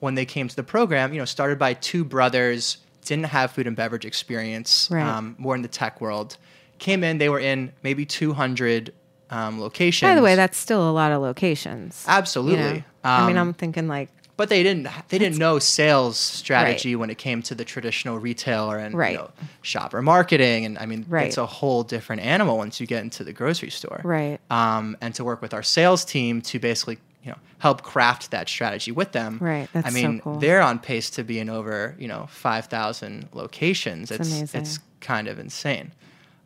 [0.00, 3.66] when they came to the program, you know, started by two brothers, didn't have food
[3.66, 5.04] and beverage experience, Right.
[5.06, 6.36] um, more in the tech world.
[6.78, 8.92] Came in, they were in maybe 200
[9.30, 10.08] um, locations.
[10.08, 12.04] By the way, that's still a lot of locations.
[12.06, 12.18] you know?
[12.18, 12.84] absolutely.
[13.04, 17.10] I mean, Um, I'm thinking like but they didn't they didn't know sales strategy when
[17.10, 19.12] it came to the traditional retailer and Right.
[19.12, 21.26] you know, shopper marketing and I mean Right.
[21.26, 24.00] it's a whole different animal once you get into the grocery store.
[24.02, 24.38] Right.
[24.50, 28.48] Um, and to work with our sales team to basically you know help craft that
[28.48, 29.38] strategy with them.
[29.40, 29.68] Right.
[29.74, 30.38] That's I so mean cool.
[30.38, 34.10] they're on pace to be in over you know five thousand locations.
[34.10, 34.60] It's amazing.
[34.62, 35.92] it's kind of insane.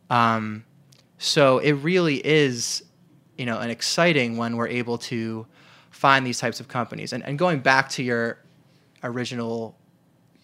[0.09, 0.63] Um,
[1.17, 2.83] so it really is,
[3.37, 5.45] you know, an exciting when we're able to
[6.03, 7.13] find these types of companies.
[7.13, 8.37] And, and going back to your
[9.03, 9.75] original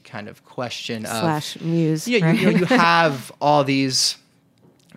[0.05, 2.07] kind of question of slash muse.
[2.07, 2.39] yeah, right?
[2.39, 4.15] you, you have all these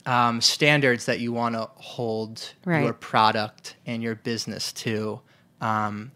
[0.06, 2.84] um, standards that you want to hold Right.
[2.84, 5.20] your product and your business to,
[5.60, 6.12] um,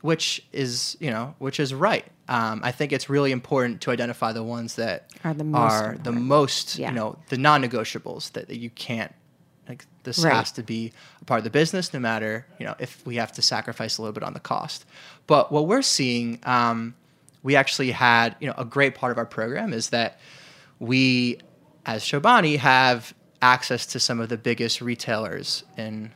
[0.00, 2.06] which is you know which is right.
[2.28, 5.98] Um, I think it's really important to identify the ones that Are the most are
[6.02, 6.88] the most Yeah.
[6.88, 9.12] you know the non-negotiables that, that you can't
[9.68, 10.32] like this Right.
[10.32, 13.32] has to be a part of the business no matter you know if we have
[13.32, 14.84] to sacrifice a little bit on the cost.
[15.26, 16.94] But what we're seeing um,
[17.42, 20.18] we actually had you know a great part of our program is that
[20.78, 21.38] we
[21.86, 26.12] as Chobani have access to some of the biggest retailers in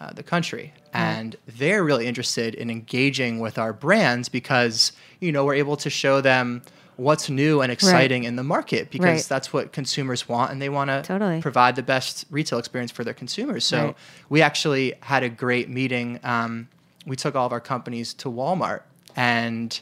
[0.00, 0.74] uh, the country.
[0.92, 5.90] And they're really interested in engaging with our brands because you know we're able to
[5.90, 6.62] show them
[6.96, 9.26] what's new and exciting in the market because Right.
[9.28, 11.40] that's what consumers want and they want to Totally.
[11.42, 13.96] provide the best retail experience for their consumers so Right.
[14.30, 16.68] we actually had a great meeting um,
[17.06, 18.80] we took all of our companies to walmart
[19.14, 19.80] and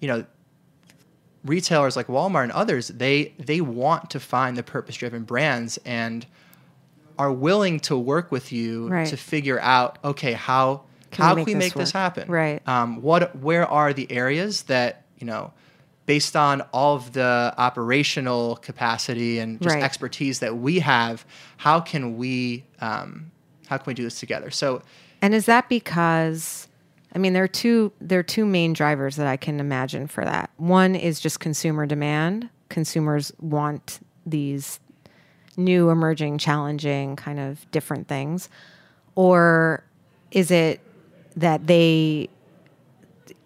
[0.00, 0.24] you know
[1.44, 6.26] retailers like Walmart and others, they they want to find the purpose driven brands and
[7.18, 9.06] are willing to work with you Right.
[9.08, 12.00] to figure out okay how Can we how make can we this make this work?
[12.02, 12.62] happen Right.
[12.68, 15.52] um, what where are the areas that you know
[16.10, 19.84] based on all of the operational capacity and just Right.
[19.84, 21.24] expertise that we have
[21.58, 23.30] how can we um,
[23.68, 24.82] how can we do this together so
[25.22, 26.66] And is that because
[27.14, 30.24] I mean there are two there are two main drivers that I can imagine for
[30.24, 30.50] that.
[30.56, 32.48] One is just consumer demand.
[32.70, 34.80] Consumers want these
[35.56, 38.48] new emerging challenging kind of different things.
[39.14, 39.84] Or
[40.32, 40.80] is it
[41.36, 42.28] that they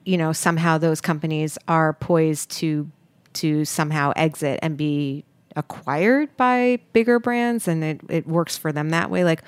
[0.05, 2.91] you know, somehow those companies are poised to
[3.35, 5.25] to somehow exit and be
[5.57, 9.25] acquired by bigger brands and it, it works for them that way.
[9.25, 9.43] Like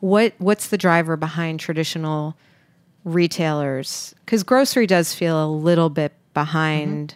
[0.00, 2.36] what what's the driver behind traditional
[3.04, 4.14] retailers?
[4.24, 7.14] Because grocery does feel a little bit behind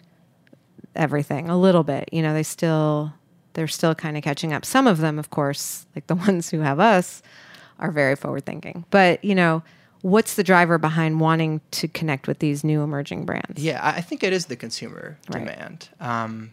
[0.95, 2.09] everything, a little bit.
[2.11, 3.13] You know, they still
[3.53, 4.65] they're still kind of catching up.
[4.65, 7.21] Some of them, of course, like the ones who have us,
[7.79, 8.85] are very forward thinking.
[8.89, 9.63] But you know,
[10.03, 13.63] what's the driver behind wanting to connect with these new emerging brands?
[13.63, 15.39] Yeah, I think it is the consumer Right.
[15.39, 15.89] demand.
[15.99, 16.51] Um,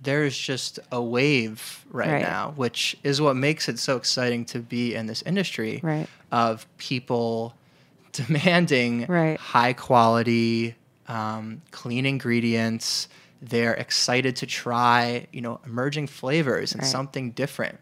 [0.00, 2.22] there's just a wave right, Right.
[2.22, 6.08] now, which is what makes it so exciting to be in this industry Right.
[6.30, 7.54] of people
[8.12, 9.38] demanding Right.
[9.40, 10.76] high quality,
[11.08, 13.08] um, clean ingredients.
[13.42, 17.78] They're excited to try, you know, emerging flavors and something different.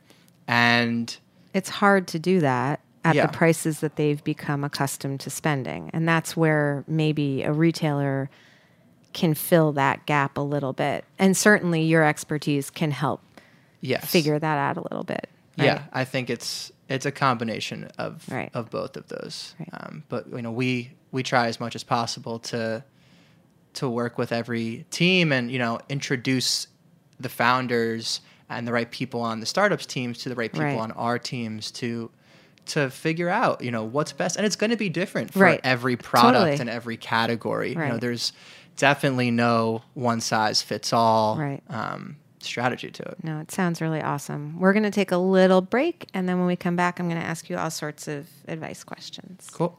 [0.48, 1.14] And
[1.52, 3.26] it's hard to do that at Yeah.
[3.26, 5.90] the prices that they've become accustomed to spending.
[5.92, 8.28] And that's where maybe a retailer
[9.12, 11.04] can fill that gap a little bit.
[11.18, 13.20] And certainly your expertise can help
[13.80, 15.28] yes, figure that out a little bit.
[15.56, 15.84] Yeah.
[15.92, 18.50] I think it's it's a combination of Right.
[18.54, 19.54] of both of those.
[19.58, 19.68] Right.
[19.72, 22.84] Um, but you know, we we try as much as possible to
[23.74, 26.66] to work with every team and you know introduce
[27.20, 30.78] the founders and the right people on the startups teams to the right people Right.
[30.78, 32.10] on our teams to
[32.66, 35.60] to figure out you know what's best and it's going to be different for Right.
[35.64, 36.60] every product Totally.
[36.60, 38.32] and every category you know there's
[38.76, 41.62] definitely no one size fits all Right.
[41.70, 44.60] um, strategy to it No, it sounds really awesome.
[44.60, 46.06] We're going to take a little break.
[46.14, 48.84] And then when we come back, I'm going to ask you all sorts of advice
[48.84, 49.48] questions.
[49.52, 49.78] cool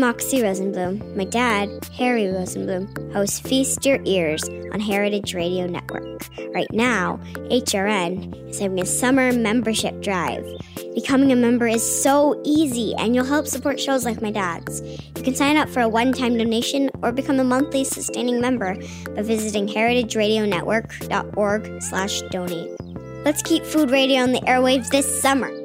[0.00, 1.14] Moxie Rosenblum.
[1.14, 6.26] My dad, Harry Rosenblum, hosts Feast Your Ears on Heritage Radio Network.
[6.54, 10.42] Right now, HRN is having a summer membership drive.
[10.94, 14.80] Becoming a member is so easy, and you'll help support shows like my dad's.
[14.80, 18.76] You can sign up for a one-time donation or become a monthly sustaining member
[19.14, 22.70] by visiting heritageradionetwork.org slash donate.
[23.26, 25.59] Let's keep food radio on the airwaves this summer.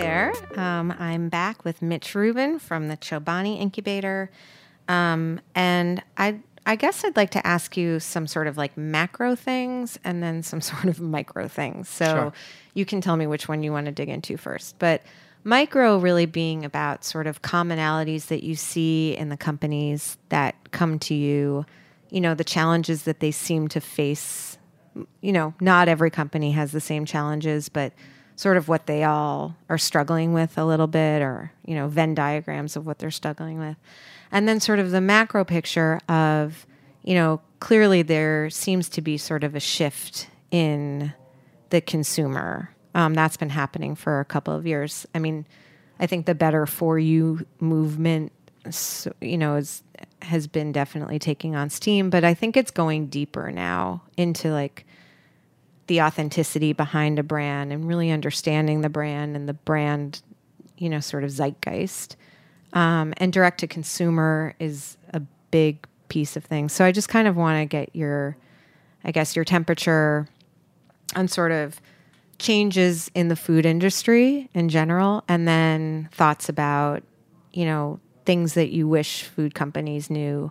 [0.00, 0.32] There.
[0.56, 4.30] Um, I'm back with Mitch Rubin from the Chobani Incubator.
[4.88, 9.34] Um, and I, I guess I'd like to ask you some sort of like macro
[9.34, 11.88] things and then some sort of micro things.
[11.88, 12.32] So Sure.
[12.74, 14.78] you can tell me which one you want to dig into first.
[14.78, 15.02] But
[15.44, 20.98] micro really being about sort of commonalities that you see in the companies that come
[21.00, 21.64] to you,
[22.10, 24.58] you know, the challenges that they seem to face
[25.20, 27.92] you know, not every company has the same challenges, but
[28.36, 32.14] sort of what they all are struggling with a little bit, or, you know, Venn
[32.14, 33.76] diagrams of what they're struggling with.
[34.30, 36.66] And then sort of the macro picture of,
[37.02, 41.12] you know, clearly there seems to be sort of a shift in
[41.70, 42.70] the consumer.
[42.94, 45.06] Um, that's been happening for a couple of years.
[45.14, 45.46] I mean,
[45.98, 48.32] I think the better for you movement,
[49.20, 49.82] you know, is
[50.22, 54.86] has been definitely taking on steam, but I think it's going deeper now into like
[55.86, 60.22] the authenticity behind a brand and really understanding the brand and the brand,
[60.78, 62.16] you know, sort of zeitgeist.
[62.72, 65.20] Um, and direct to consumer is a
[65.50, 66.72] big piece of things.
[66.72, 68.36] So I just kind of want to get your,
[69.04, 70.28] I guess, your temperature
[71.14, 71.80] on sort of
[72.38, 77.02] changes in the food industry in general, and then thoughts about,
[77.52, 80.50] you know, things that you wish food companies knew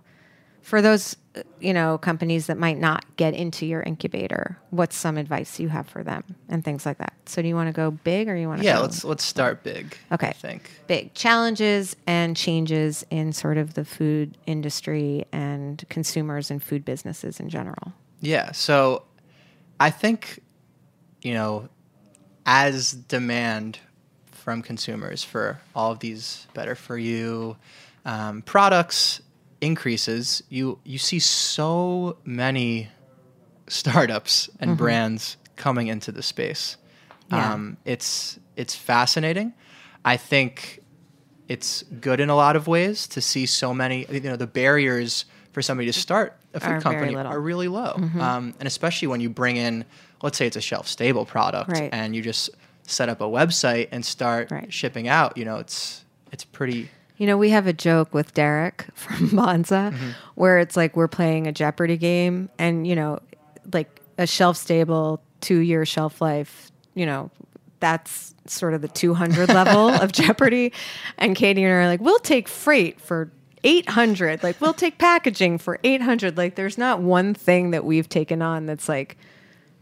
[0.65, 1.15] for those
[1.59, 5.85] you know companies that might not get into your incubator, what's some advice you have
[5.87, 7.13] for them and things like that?
[7.27, 9.23] So do you want to go big or you want to Yeah, go let's let's
[9.23, 9.95] start big.
[10.11, 10.29] Okay.
[10.29, 10.71] I think.
[10.87, 17.39] big challenges and changes in sort of the food industry and consumers and food businesses
[17.39, 17.93] in general.
[18.21, 18.51] Yeah.
[18.51, 19.03] So
[19.79, 20.39] I think,
[21.21, 21.69] you know,
[22.47, 23.77] as demand
[24.31, 27.57] from consumers for all of these better for you
[28.05, 29.21] um, products
[29.65, 32.89] increases, you you see so many
[33.67, 36.77] startups and brands coming into the space.
[37.31, 37.53] Yeah.
[37.53, 39.53] Um, it's it's fascinating.
[40.03, 40.81] I think
[41.47, 44.05] it's good in a lot of ways to see so many.
[44.09, 47.93] You know, the barriers for somebody to start a food Are company are really low,
[48.19, 49.85] um, and especially when you bring in,
[50.21, 51.89] let's say it's a shelf stable product, Right.
[51.93, 52.49] and you just
[52.83, 54.71] set up a website and start Right.
[54.71, 55.37] shipping out.
[55.37, 56.89] You know, it's it's pretty.
[57.17, 60.09] You know, we have a joke with Derek from Banza mm-hmm.
[60.35, 63.19] where it's like we're playing a Jeopardy game and, you know,
[63.73, 67.31] like a shelf stable, two year shelf life, you know,
[67.79, 70.73] that's sort of the 200 level of Jeopardy.
[71.17, 73.31] And Katie and I are like, we'll take freight for
[73.63, 74.43] 800.
[74.43, 76.37] Like, we'll take packaging for 800.
[76.37, 79.17] Like, there's not one thing that we've taken on that's like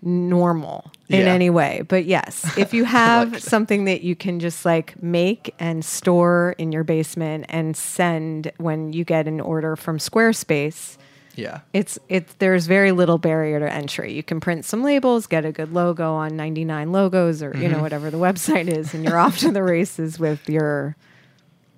[0.06, 1.34] normal in Yeah.
[1.34, 1.84] any way.
[1.88, 6.72] But yes, if you have something that you can just like make and store in
[6.72, 10.98] your basement and send when you get an order from Squarespace,
[11.36, 11.62] Yeah.
[11.74, 14.14] it's it's there's very little barrier to entry.
[14.14, 17.82] You can print some labels, get a good logo on 99 logos or you know
[17.82, 20.96] whatever the website is and you're off to the races with your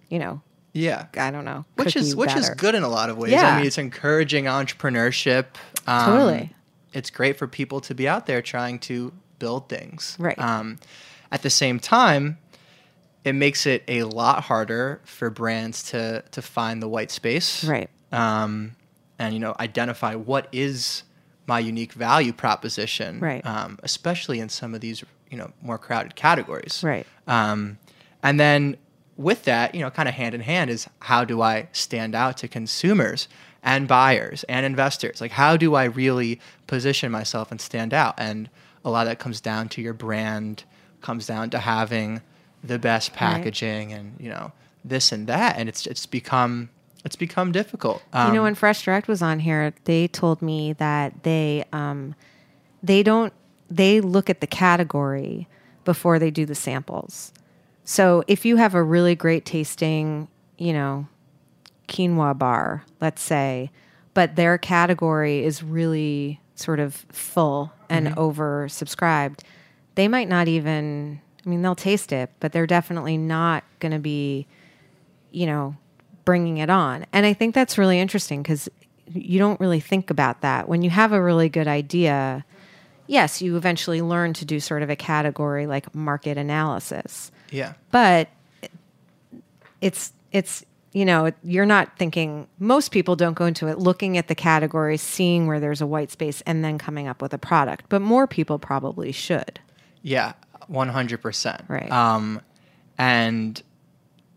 [0.09, 0.41] you know,
[0.73, 1.05] Yeah.
[1.17, 3.31] I don't know, which is which is good in a lot of ways.
[3.31, 3.53] Yeah.
[3.53, 5.45] I mean, it's encouraging entrepreneurship.
[5.87, 6.51] Um, Totally.
[6.95, 10.15] It's great for people to be out there trying to build things.
[10.19, 10.37] Right.
[10.39, 10.79] Um,
[11.31, 12.37] at the same time,
[13.23, 17.63] it makes it a lot harder for brands to to find the white space.
[17.63, 17.89] Right.
[18.11, 18.75] Um,
[19.19, 21.03] and you know, identify what is
[21.47, 23.19] my unique value proposition.
[23.19, 23.45] Right.
[23.45, 26.81] Um, especially in some of these you know more crowded categories.
[26.83, 27.05] Right.
[27.27, 27.79] Um,
[28.23, 28.77] and then
[29.17, 32.37] with that, you know, kind of hand in hand is how do I stand out
[32.37, 33.27] to consumers
[33.65, 35.19] and buyers and investors?
[35.19, 38.13] Like, how do I really position myself and stand out?
[38.17, 38.49] And
[38.85, 40.63] a lot of that comes down to your brand,
[41.01, 42.21] comes down to having
[42.63, 44.53] the best packaging and, you know,
[44.85, 45.57] this and that.
[45.57, 46.69] And it's, it's become,
[47.03, 48.01] it's become difficult.
[48.13, 52.15] Um, you know, when Fresh Direct was on here, they told me that they um,
[52.81, 53.31] they don't
[53.69, 55.47] they look at the category
[55.83, 57.31] before they do the samples.
[57.83, 61.07] So if you have a really great tasting, you know,
[61.87, 63.71] quinoa bar, let's say,
[64.13, 68.19] but their category is really sort of full and mm-hmm.
[68.19, 69.39] oversubscribed,
[69.95, 71.21] they might not even.
[71.45, 74.47] I mean, they'll taste it, but they're definitely not going to be
[75.35, 75.75] you know,
[76.23, 77.05] bringing it on.
[77.11, 78.69] And I think that's really interesting because
[79.13, 80.69] you don't really think about that.
[80.69, 82.45] When you have a really good idea,
[83.05, 87.31] yes, you eventually learn to do sort of a category like market analysis.
[87.51, 87.73] yeah.
[87.91, 88.29] But
[89.81, 90.65] it's, it's,
[90.95, 95.01] you know, you're not thinking, most people don't go into it looking at the categories,
[95.01, 97.87] seeing where there's a white space, and then coming up with a product.
[97.89, 99.59] But more people probably should.
[100.03, 100.31] Yeah,
[100.67, 101.63] one hundred percent.
[101.67, 101.91] Right.
[101.91, 102.39] Um,
[102.97, 103.61] and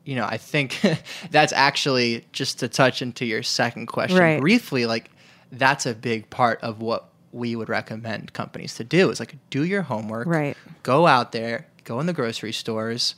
[0.04, 0.80] you know, I think
[1.30, 4.40] that's actually just to touch into your second question Right.
[4.40, 4.84] briefly.
[4.84, 5.12] Like,
[5.52, 9.62] that's a big part of what we would recommend companies to do is like do
[9.64, 10.26] your homework.
[10.26, 10.56] Right.
[10.82, 13.14] Go out there, go in the grocery stores.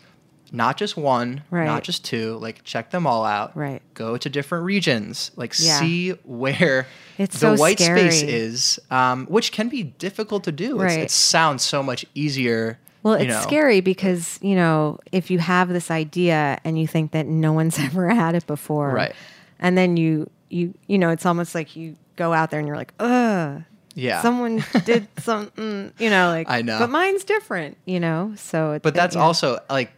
[0.52, 1.64] Not just one, Right.
[1.66, 2.36] not just two.
[2.38, 3.56] Like check them all out.
[3.56, 3.82] Right.
[3.94, 5.30] Go to different regions.
[5.36, 5.78] Like Yeah.
[5.78, 6.86] see where
[7.18, 10.76] It's the so white space is, um, which can be difficult to do.
[10.80, 11.04] It's- Right.
[11.04, 12.78] It sounds so much easier.
[13.02, 13.40] Well, it's know.
[13.40, 17.78] scary because, you know, if you have this idea and you think that no one's
[17.88, 18.90] ever had it before.
[18.92, 19.12] Right.
[19.58, 22.76] And then you you you know, it's almost like you go out there and you're
[22.76, 23.62] like, ugh.
[23.94, 24.20] Yeah.
[24.22, 26.78] Someone did something, you know, like I know.
[26.78, 28.32] But mine's different, you know.
[28.36, 29.22] So it, But that's yeah.
[29.22, 29.92] also like,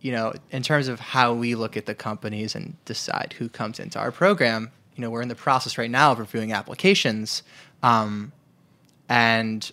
[0.00, 3.78] you know, in terms of how we look at the companies and decide who comes
[3.80, 4.70] into our program.
[4.94, 7.42] You know, we're in the process right now of reviewing applications,
[7.82, 8.32] um,
[9.08, 9.70] and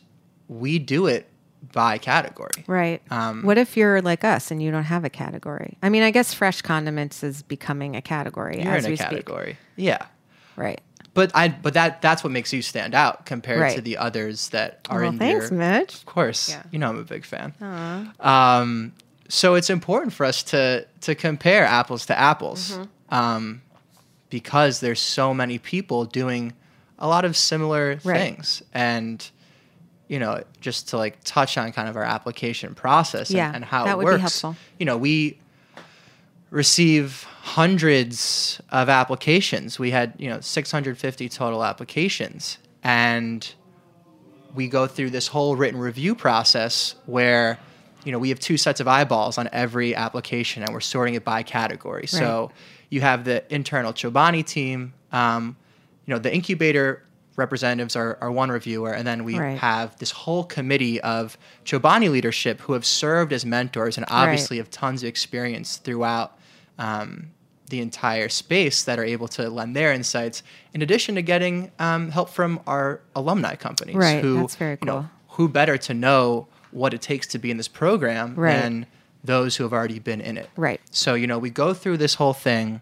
[0.48, 1.28] we do it
[1.72, 2.66] by category.
[2.68, 3.02] Right.
[3.10, 5.78] Um, what if you're like us and you don't have a category?
[5.82, 8.98] I mean, I guess fresh condiments is becoming a category You're as in a we
[8.98, 10.06] category, yeah.
[10.58, 10.82] Right.
[11.14, 14.80] But I, but that that's what makes you stand out compared to the others that
[14.90, 15.60] are Well, in thanks, your.
[15.60, 15.94] Mitch.
[15.96, 16.64] Of course, Yeah.
[16.72, 17.54] you know I'm a big fan.
[18.20, 18.94] Um,
[19.30, 23.14] so it's important for us to to compare apples to apples, Mm-hmm.
[23.16, 23.62] um,
[24.30, 26.54] because there's so many people doing
[27.00, 28.20] a lot of similar Right.
[28.20, 29.30] things, and
[30.08, 33.64] you know, just to like touch on kind of our application process and, Yeah, and
[33.66, 34.44] how that it works.
[34.78, 35.40] You know, we
[36.50, 39.80] receive hundreds of applications.
[39.80, 42.58] We had, you know, 650 total applications.
[42.84, 43.50] And
[44.54, 47.58] we go through this whole written review process where,
[48.06, 51.24] you know, we have two sets of eyeballs on every application and we're sorting it
[51.24, 52.08] by category.
[52.08, 52.52] So
[52.90, 54.94] you have the internal Chobani team.
[55.12, 55.56] Um,
[56.06, 57.04] you know, the incubator
[57.36, 59.58] representatives are, are one reviewer, and then we Right.
[59.58, 64.70] have this whole committee of Chobani leadership who have served as mentors and obviously have
[64.70, 66.38] tons of experience throughout
[66.78, 67.32] um,
[67.70, 70.44] the entire space that are able to lend their insights,
[70.76, 73.96] in addition to getting um, help from our alumni companies.
[73.96, 75.10] Right, Who, that's very you know, cool.
[75.30, 78.62] who better to know what it takes to be in this program Right.
[78.62, 78.86] than
[79.24, 80.50] those who have already been in it?
[80.58, 80.82] Right.
[80.92, 82.82] So, you know, we go through this whole thing,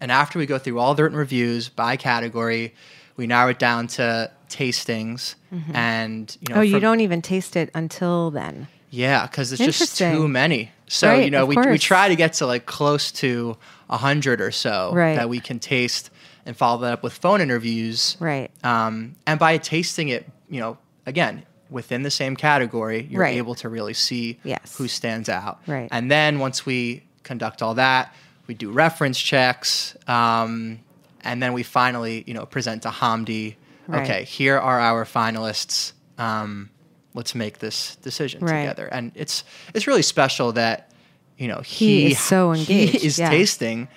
[0.00, 2.74] and after we go through all the written reviews by category,
[3.16, 5.34] we narrow it down to tastings.
[5.72, 8.68] And, you know, oh, you from- don't even taste it until then.
[8.90, 10.70] yeah, because it's just too many.
[10.88, 13.56] So Right, you know, we we try to get to like close to
[13.88, 15.16] a hundred or so Right.
[15.16, 16.10] that we can taste
[16.44, 18.16] and follow that up with phone interviews.
[18.20, 18.50] Right.
[18.62, 23.36] Um, and by tasting it, you know, again within the same category, you're Right.
[23.36, 24.76] able to really see Yes.
[24.76, 25.60] who stands out.
[25.66, 25.88] Right.
[25.90, 28.14] And then once we conduct all that,
[28.46, 30.80] we do reference checks, um,
[31.24, 33.56] and then we finally, you know, present to Hamdi.
[33.88, 34.02] Right.
[34.02, 35.92] Okay, here are our finalists.
[36.18, 36.70] Um,
[37.14, 38.60] let's make this decision Right.
[38.62, 38.86] together.
[38.92, 39.44] And it's
[39.74, 40.90] it's really special that
[41.38, 43.30] you know He he, is so engaged, He is yeah.
[43.30, 43.88] tasting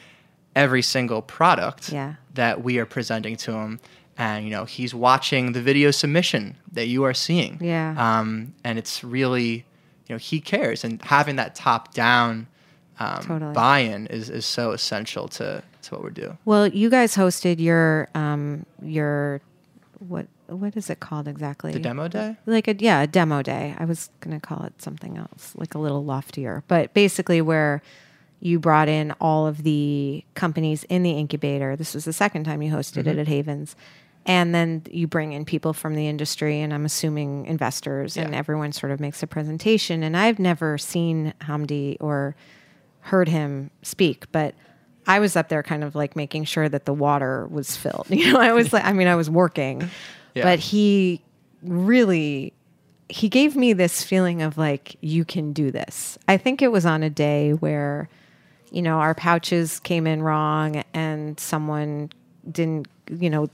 [0.55, 2.13] every single product Yeah.
[2.33, 3.79] that we are presenting to him.
[4.17, 7.57] And you know he's watching the video submission that you are seeing.
[7.61, 7.95] Yeah.
[7.97, 9.65] Um, and it's really,
[10.07, 12.47] you know, he cares, and having that top down
[12.99, 13.53] um, Totally.
[13.53, 16.37] buy-in is, is so essential to to what we're doing.
[16.45, 19.41] Well, you guys hosted your um your
[19.99, 21.71] what what is it called exactly?
[21.71, 22.37] The demo day.
[22.45, 23.75] Like a yeah, a demo day.
[23.77, 27.81] I was gonna call it something else, like a little loftier, but basically where
[28.39, 31.75] you brought in all of the companies in the incubator.
[31.75, 33.75] This was the second time you hosted it at Havens.
[34.27, 38.71] And then you bring in people from the industry, and I'm assuming investors, and everyone
[38.71, 40.01] sort of makes a presentation.
[40.01, 42.35] And I've never seen Hamdi or
[43.01, 44.55] heard him speak, but
[45.05, 48.07] I was up there kind of like making sure that the water was filled.
[48.09, 49.87] You know, I was like, I mean, I was working,
[50.33, 50.43] Yeah.
[50.43, 51.21] but he
[51.61, 52.53] really
[53.07, 56.17] he gave me this feeling of like you can do this.
[56.27, 58.09] I think it was on a day where
[58.71, 62.09] you know, our pouches came in wrong and someone
[62.51, 63.49] didn't, you know,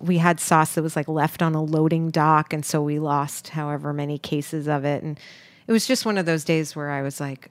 [0.00, 2.52] we had sauce that was like left on a loading dock.
[2.52, 5.02] And so we lost however many cases of it.
[5.02, 5.18] And
[5.66, 7.50] it was just one of those days where I was like,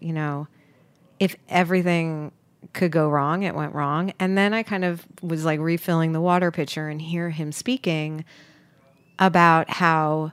[0.00, 0.46] you know,
[1.18, 2.32] if everything
[2.72, 4.12] could go wrong, it went wrong.
[4.18, 8.24] And then I kind of was like refilling the water pitcher and hear him speaking
[9.18, 10.32] about how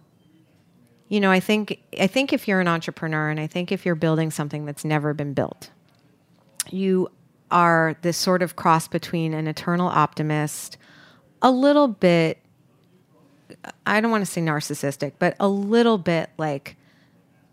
[1.10, 3.96] you know, I think I think if you're an entrepreneur and I think if you're
[3.96, 5.70] building something that's never been built,
[6.70, 7.10] you
[7.52, 10.78] are this sort of cross between an eternal optimist,
[11.42, 12.40] a little bit
[13.86, 16.76] I don't want to say narcissistic, but a little bit like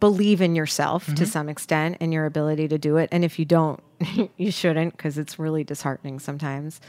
[0.01, 1.25] believe in yourself to mm-hmm.
[1.25, 3.09] some extent and your ability to do it.
[3.13, 3.81] And if you don't,
[4.37, 6.81] you shouldn't because it's really disheartening sometimes.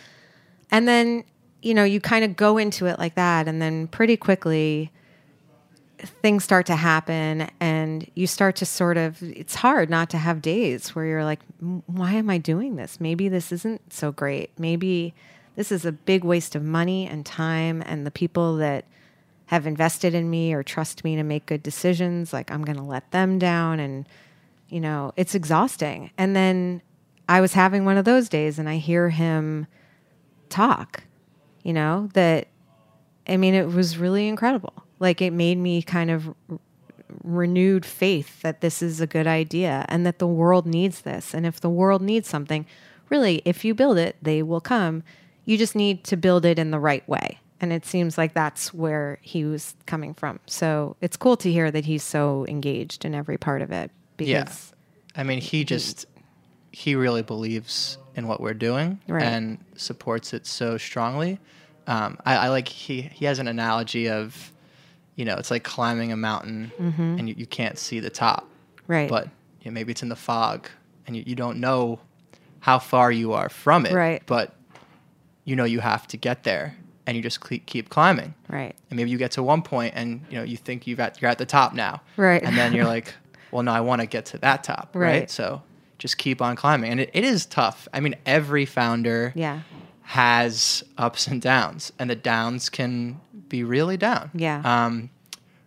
[0.71, 1.23] And then,
[1.61, 3.47] you know, you kind of go into it like that.
[3.47, 4.91] And then pretty quickly,
[6.05, 10.41] things start to happen and you start to sort of it's hard not to have
[10.41, 11.39] days where you're like
[11.87, 12.99] why am i doing this?
[12.99, 14.51] Maybe this isn't so great.
[14.57, 15.13] Maybe
[15.55, 18.85] this is a big waste of money and time and the people that
[19.47, 22.83] have invested in me or trust me to make good decisions like i'm going to
[22.83, 23.79] let them down.
[23.79, 24.07] And
[24.69, 26.11] you know it's exhausting.
[26.17, 26.81] And then
[27.27, 29.67] i was having one of those days and i hear him
[30.47, 31.03] talk
[31.63, 32.47] you know that
[33.27, 34.73] I mean, it was really incredible.
[35.05, 36.33] Like it made me kind of
[37.23, 41.33] renewed faith that this is a good idea and that the world needs this.
[41.33, 42.65] And if the world needs something,
[43.09, 45.03] really, if you build it, they will come.
[45.45, 47.39] You just need to build it in the right way.
[47.61, 50.39] And it seems like that's where he was coming from.
[50.47, 54.29] So it's cool to hear that he's so engaged in every part of it because
[54.29, 55.21] Yeah.
[55.21, 56.05] I mean, he just
[56.71, 59.23] he really believes in what we're doing Right.
[59.23, 61.39] and supports it so strongly.
[61.87, 64.51] Um, I, I like he he has an analogy of,
[65.15, 68.91] you know, it's like climbing a mountain and you, you can't see the top, Mm-hmm.
[68.91, 69.09] Right.
[69.09, 69.25] But
[69.61, 70.67] you know, maybe it's in the fog
[71.07, 71.99] and you, you don't know
[72.59, 74.21] how far you are from it, Right.
[74.25, 74.53] But
[75.43, 76.75] you know you have to get there,
[77.07, 78.75] and you just keep climbing, right.
[78.89, 81.29] and maybe you get to one point and you know you think you've got you're
[81.29, 82.41] at the top now Right.
[82.43, 83.13] and then you're like
[83.51, 85.29] well no i want to get to that top right, Right.
[85.31, 85.61] so
[85.99, 89.59] just keep on climbing and it, it is tough i mean every founder Yeah.
[90.01, 94.61] has ups and downs and the downs can be really down Yeah.
[94.63, 95.09] um,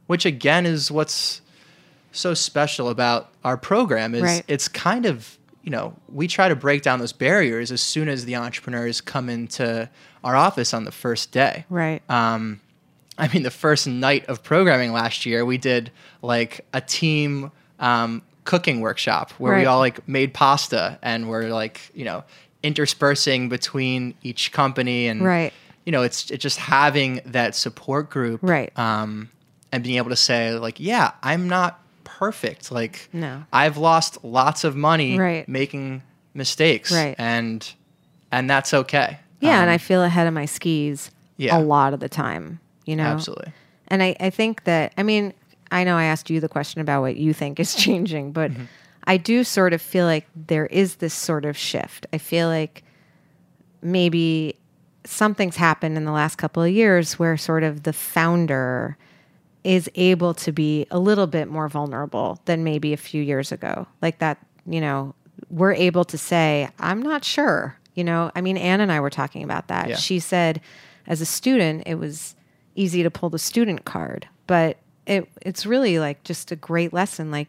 [0.06, 1.40] which again is what's
[2.12, 4.42] so special about our program is Right.
[4.48, 8.24] it's kind of you know, we try to break down those barriers as soon as
[8.24, 9.86] the entrepreneurs come into
[10.24, 11.66] our office on the first day.
[11.68, 12.00] Right.
[12.08, 12.62] Um,
[13.18, 15.90] I mean, the first night of programming last year, we did
[16.22, 17.50] like a team
[17.80, 22.24] um, cooking workshop where we all like made pasta and we're like, you know,
[22.62, 25.52] interspersing between each company and Right.
[25.88, 28.70] You know, it's it's just having that support group, Right.
[28.78, 29.30] Um,
[29.72, 32.70] and being able to say like, yeah, I'm not perfect.
[32.70, 33.44] Like, No.
[33.54, 35.48] I've lost lots of money Right.
[35.48, 36.02] making
[36.34, 37.14] mistakes, Right.
[37.18, 37.66] and
[38.30, 39.18] and that's okay.
[39.40, 41.56] Yeah, and Um, I feel ahead of my skis Yeah.
[41.56, 43.04] a lot of the time, you know?
[43.06, 43.52] Absolutely.
[43.86, 45.32] And I, I think that, I mean,
[45.70, 48.64] I know I asked you the question about what you think is changing, but Mm-hmm.
[49.04, 52.06] I do sort of feel like there is this sort of shift.
[52.12, 52.84] I feel like
[53.80, 54.56] maybe
[55.08, 58.96] something's happened in the last couple of years where sort of the founder
[59.64, 63.86] is able to be a little bit more vulnerable than maybe a few years ago.
[64.02, 65.14] Like that, you know,
[65.50, 67.78] we're able to say, I'm not sure.
[67.94, 69.88] You know, I mean, Ann and I were talking about that.
[69.88, 69.96] Yeah.
[69.96, 70.60] She said,
[71.06, 72.36] as a student, it was
[72.76, 77.30] easy to pull the student card, but it, it's really like just a great lesson.
[77.30, 77.48] Like,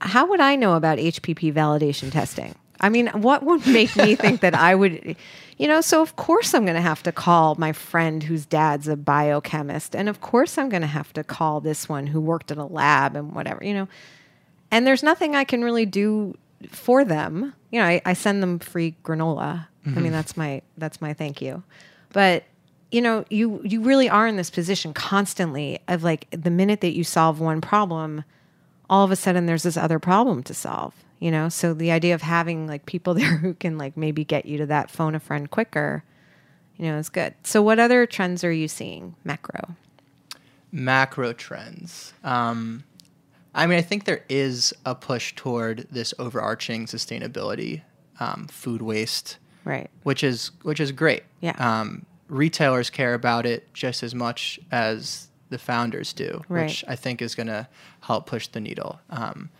[0.00, 2.56] how would I know about HPP validation testing?
[2.82, 5.16] I mean, what would make me think that I would,
[5.56, 5.80] you know?
[5.80, 9.94] So, of course, I'm going to have to call my friend whose dad's a biochemist.
[9.94, 12.64] And of course, I'm going to have to call this one who worked at a
[12.64, 13.88] lab and whatever, you know?
[14.70, 16.36] And there's nothing I can really do
[16.70, 17.54] for them.
[17.70, 19.66] You know, I, I send them free granola.
[19.84, 20.02] I Mm-hmm.
[20.02, 21.64] mean, that's my that's my thank you.
[22.12, 22.44] But
[22.92, 26.92] you know, you you really are in this position constantly of like the minute that
[26.94, 28.22] you solve one problem,
[28.88, 30.94] all of a sudden there's this other problem to solve.
[31.22, 34.44] You know, so the idea of having like people there who can like maybe get
[34.44, 36.02] you to that phone a friend quicker,
[36.76, 37.34] you know, is good.
[37.44, 39.76] So what other trends are you seeing macro?
[40.72, 42.12] macro trends.
[42.24, 42.84] Um,
[43.54, 47.82] I mean, I think there is a push toward this overarching sustainability,
[48.18, 49.90] um, food waste, Right.
[50.02, 51.22] which is which is great.
[51.40, 51.54] Yeah.
[51.58, 56.64] Um, retailers care about it just as much as the founders do, Right.
[56.64, 57.68] which I think is going to
[58.00, 58.98] help push the needle.
[59.10, 59.50] Um,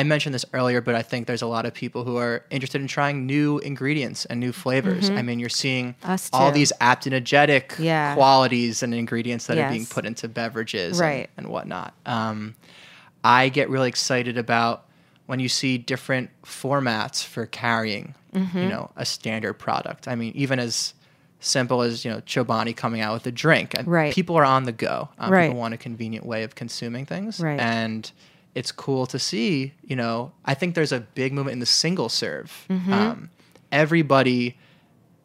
[0.00, 2.80] I mentioned this earlier, but I think there's a lot of people who are interested
[2.80, 5.08] in trying new ingredients and new flavors.
[5.10, 6.34] I mean, you're seeing Mm-hmm.
[6.36, 8.14] All these aptogenetic Yeah.
[8.14, 11.30] qualities and ingredients that are being put into beverages Right.
[11.36, 11.94] and, and whatnot.
[12.04, 12.54] Um,
[13.24, 14.84] I get really excited about
[15.26, 18.58] when you see different formats for carrying, Mm-hmm.
[18.58, 20.06] you know, a standard product.
[20.08, 20.92] I mean, even as
[21.40, 23.74] simple as you know Chobani coming out with a drink.
[23.84, 24.12] Right.
[24.12, 25.08] People are on the go.
[25.18, 25.46] Um, Right.
[25.48, 27.40] People want a convenient way of consuming things.
[27.40, 27.58] Right.
[27.58, 28.10] And
[28.56, 29.72] it's cool to see.
[29.84, 32.66] You know, I think there's a big movement in the single serve.
[32.68, 32.92] Mm-hmm.
[32.92, 33.30] Um,
[33.72, 34.56] everybody.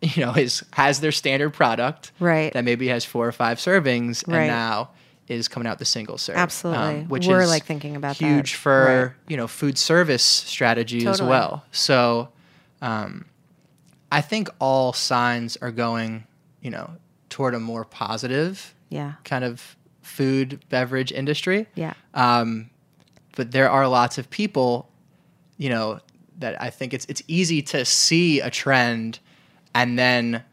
[0.04, 2.52] You know, is has their standard product Right.
[2.54, 4.40] that maybe has four or five servings, Right.
[4.40, 4.90] and now
[5.28, 6.38] is coming out the single serve.
[6.38, 7.02] um, Absolutely.
[7.04, 8.26] which We're, is like, thinking about that.
[8.26, 9.30] huge for Right.
[9.32, 11.66] you know food service strategy as well.
[11.72, 12.30] So,
[12.82, 13.26] um,
[14.12, 16.24] I think all signs are going,
[16.64, 16.90] you know,
[17.30, 19.14] toward a more positive Yeah.
[19.24, 21.68] kind of food beverage industry.
[21.76, 21.94] Yeah.
[22.16, 22.70] Um,
[23.36, 24.90] but there are lots of people,
[25.58, 26.00] you know,
[26.40, 29.20] that I think it's it's easy to see a trend
[29.74, 30.44] and then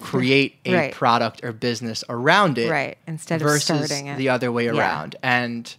[0.00, 0.92] create a Right.
[0.92, 2.98] product or business around it Right.
[3.06, 4.18] Instead of starting it.
[4.18, 4.72] the other way Yeah.
[4.78, 5.16] around.
[5.22, 5.74] And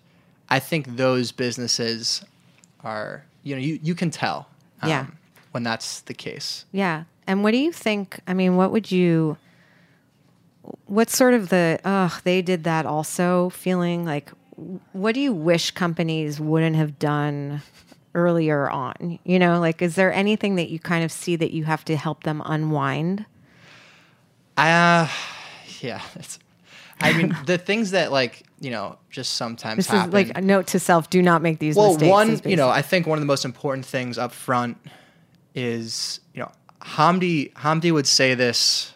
[0.49, 2.23] I think those businesses
[2.83, 4.47] are, you know, you, you can tell
[4.81, 5.05] um, Yeah.
[5.51, 6.65] when that's the case.
[6.71, 7.03] Yeah.
[7.27, 8.19] And what do you think?
[8.25, 9.37] I mean, what would you,
[10.85, 14.31] what's sort of the, oh, they did that also feeling like,
[14.93, 17.61] what do you wish companies wouldn't have done
[18.15, 19.19] earlier on?
[19.23, 21.95] You know, like, is there anything that you kind of see that you have to
[21.95, 23.25] help them unwind?
[24.57, 25.07] Uh,
[25.81, 26.01] yeah.
[26.15, 26.39] It's,
[26.99, 30.09] I mean, the things that like, you know, just sometimes This happen.
[30.09, 32.09] is like a note to self do not make these well, mistakes.
[32.09, 32.69] one, you know.
[32.69, 34.77] I think one of the most important things up front
[35.53, 36.51] is, you know,
[36.81, 38.93] Hamdi Hamdi would say this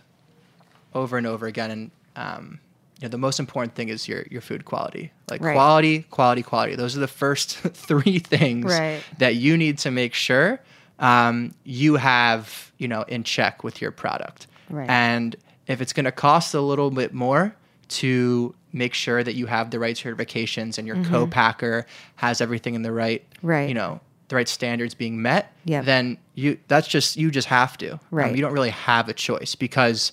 [0.96, 2.60] over and over again, and um,
[3.00, 5.54] you know, the most important thing is your your food quality, like Right.
[5.56, 6.76] quality, quality, quality.
[6.76, 9.02] Those are the first three things Right.
[9.18, 10.60] that you need to make sure
[11.00, 14.46] um, you have, you know, in check with your product.
[14.70, 14.88] Right.
[14.88, 17.56] And if it's going to cost a little bit more
[17.90, 21.86] to make sure that you have the right certifications and your co-packer
[22.18, 23.48] has everything in the right, Mm-hmm.
[23.48, 23.68] Right.
[23.70, 25.86] you know, the right standards being met, Yep.
[25.86, 27.94] then you that's just you just have to.
[28.14, 30.12] Um, you don't really have a choice because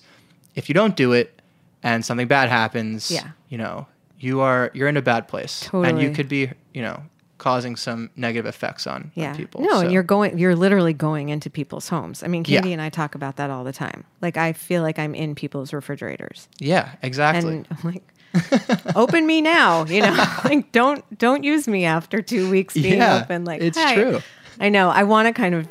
[0.55, 1.39] if you don't do it
[1.83, 3.29] and something bad happens, Yeah.
[3.47, 3.87] you know,
[4.19, 5.69] you are you're in a bad place.
[5.73, 7.01] And you could be, you know,
[7.37, 9.29] causing some negative effects on, yeah.
[9.31, 9.61] on people.
[9.61, 12.21] No, So- and you're going, you're literally going into people's homes.
[12.21, 12.59] I mean, Yeah.
[12.59, 14.03] Katie and I talk about that all the time.
[14.21, 16.49] Like, I feel like I'm in people's refrigerators.
[16.59, 17.57] Yeah, exactly.
[17.57, 18.03] and I'm like
[18.95, 20.13] open me now you know
[20.45, 24.21] like don't don't use me after two weeks being Yeah, open like it's "Hey." true.
[24.59, 25.67] i know i want to kind of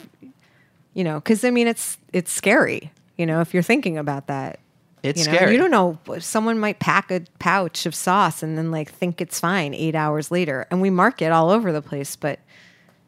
[0.94, 2.90] You know, because I mean, it's it's scary.
[3.16, 4.58] You know, if you're thinking about that,
[5.02, 5.52] It's you know, scary.
[5.52, 5.98] You don't know.
[6.18, 10.30] Someone might pack a pouch of sauce and then like think it's fine eight hours
[10.30, 12.16] later, and we mark it all over the place.
[12.16, 12.40] But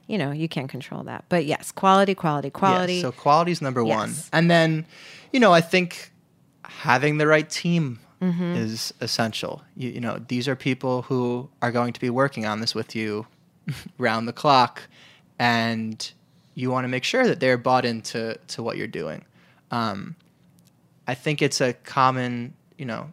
[0.06, 1.24] you know, you can't control that.
[1.28, 2.94] But yes, quality, quality, quality.
[2.94, 4.12] Yeah, so quality is number one.
[4.32, 4.86] And then,
[5.32, 6.12] you know, I think
[6.64, 8.52] having the right team Mm-hmm.
[8.56, 9.62] is essential.
[9.74, 12.94] You, you know, these are people who are going to be working on this with
[12.94, 13.26] you
[13.98, 14.82] round the clock,
[15.38, 16.12] and
[16.54, 19.24] you want to make sure that they're bought into to what you're doing.
[19.70, 20.16] Um,
[21.10, 23.10] I think it's a common, you know,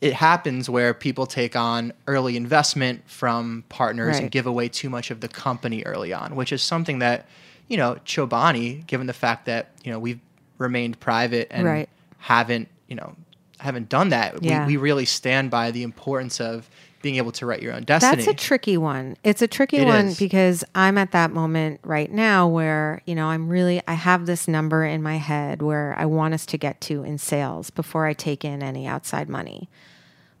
[0.00, 5.10] it happens where people take on early investment from partners and give away too much
[5.10, 7.26] of the company early on, which is something that,
[7.66, 10.20] you know, Chobani, given the fact that, you know, we've
[10.58, 11.88] remained private and Right.
[12.18, 13.16] haven't, you know,
[13.58, 14.40] haven't done that.
[14.40, 14.66] Yeah.
[14.66, 16.70] We, we really stand by the importance of
[17.02, 18.16] being able to write your own destiny.
[18.16, 19.16] That's a tricky one.
[19.24, 20.18] It's a tricky It one is.
[20.18, 24.46] because I'm at that moment right now where, you know, I'm really, I have this
[24.46, 28.12] number in my head where I want us to get to in sales before I
[28.12, 29.70] take in any outside money.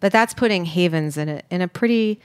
[0.00, 2.20] But that's putting Havens in a, in a pretty,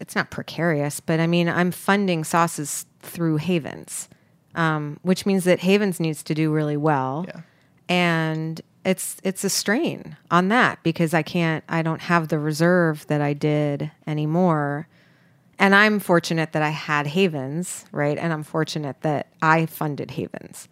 [0.00, 4.08] it's not precarious, but I mean, I'm funding sauces through Havens,
[4.54, 7.24] um, which means that Havens needs to do really well.
[7.28, 7.40] Yeah.
[7.88, 13.06] And it's it's a strain on that because I can't I don't have the reserve
[13.06, 14.88] that I did anymore.
[15.58, 18.18] And I'm fortunate that I had Havens, right?
[18.18, 20.68] And I'm fortunate that I funded Havens.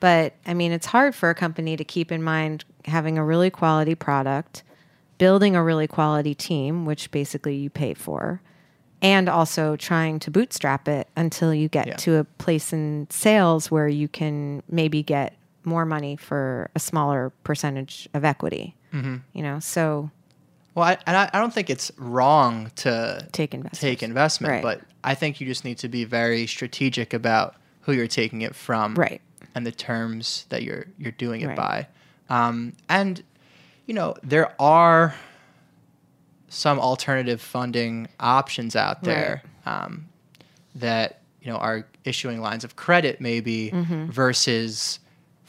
[0.00, 3.50] But I mean, it's hard for a company to keep in mind having a really
[3.50, 4.64] quality product,
[5.18, 8.40] building a really quality team, which basically you pay for,
[9.00, 11.96] and also trying to bootstrap it until you get Yeah.
[11.98, 15.34] to a place in sales where you can maybe get
[15.64, 18.74] more money for a smaller percentage of equity.
[18.92, 19.16] Mm-hmm.
[19.32, 20.10] You know, so
[20.74, 23.80] Well, I, and I, I don't think it's wrong to Take investments.
[23.80, 24.62] take investment, Right.
[24.62, 28.54] but I think you just need to be very strategic about who you're taking it
[28.54, 29.20] from, Right.
[29.54, 31.56] and the terms that you're you're doing it Right.
[31.56, 31.86] by.
[32.30, 33.22] Um, and
[33.86, 35.14] you know there are
[36.48, 40.06] some alternative funding options out there um,
[40.74, 43.70] that you know are issuing lines of credit, maybe
[44.10, 44.98] versus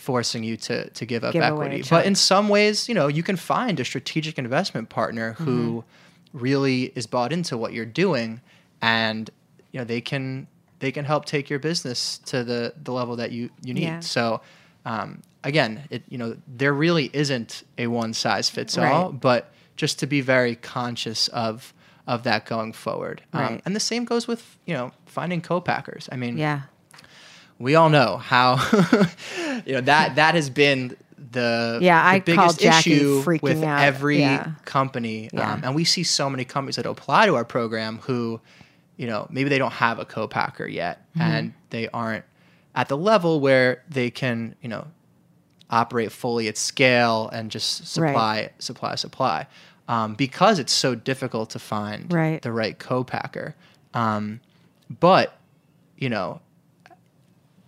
[0.04, 1.34] forcing you to to give up.
[1.34, 1.84] Give equity.
[1.90, 6.38] But in some ways, you know, you can find a strategic investment partner who Mm-hmm.
[6.48, 8.42] really is bought into what you're doing,
[8.82, 9.30] and
[9.72, 10.48] you know they can
[10.80, 13.84] they can help take your business to the the level that you you need.
[13.84, 14.00] Yeah.
[14.02, 14.42] So.
[14.86, 19.22] Um, again, it you know there really isn't a one size fits all, Right.
[19.22, 21.74] but just to be very conscious of
[22.06, 23.22] of that going forward.
[23.32, 26.10] Um, and the same goes with you know finding co-packers.
[26.12, 26.64] I mean, yeah.
[27.60, 28.56] We all know how
[29.66, 30.96] you know that that has been
[31.32, 33.82] the Yeah, the I biggest issue with out.
[33.82, 34.52] every Yeah.
[34.66, 35.54] company, Yeah.
[35.54, 38.40] um, and we see so many companies that apply to our program who,
[38.98, 41.22] you know, maybe they don't have a co-packer yet, Mm-hmm.
[41.22, 42.26] and they aren't
[42.76, 44.88] at the level where they can, you know,
[45.70, 49.48] operate fully at scale and just supply, supply, supply,
[49.88, 52.42] um, because it's so difficult to find Right.
[52.42, 53.56] the right co-packer.
[53.94, 54.40] Um,
[55.00, 55.40] but
[55.98, 56.42] you know,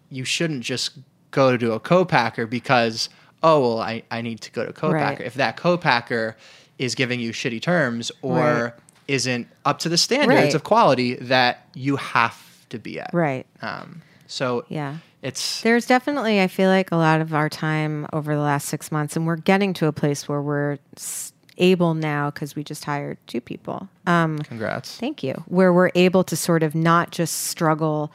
[0.10, 0.98] you shouldn't just
[1.32, 3.10] go to a co-packer because
[3.44, 5.20] oh well I, I need to go to a co-packer.
[5.24, 5.28] Right.
[5.28, 6.36] If that co-packer
[6.80, 8.74] is giving you shitty terms or Right.
[9.08, 10.54] isn't up to the standards Right.
[10.54, 12.38] of quality that you have
[12.70, 13.10] to be at.
[13.14, 13.46] Right.
[13.62, 14.98] Um, so Yeah.
[15.22, 18.92] it's There's definitely, I feel like, a lot of our time over the last six
[18.92, 20.78] months, and we're getting to a place where we're
[21.58, 23.88] able now because we just hired two people.
[24.08, 24.98] Um, congrats.
[24.98, 25.44] thank you.
[25.48, 28.12] Where we're able to sort of not just struggle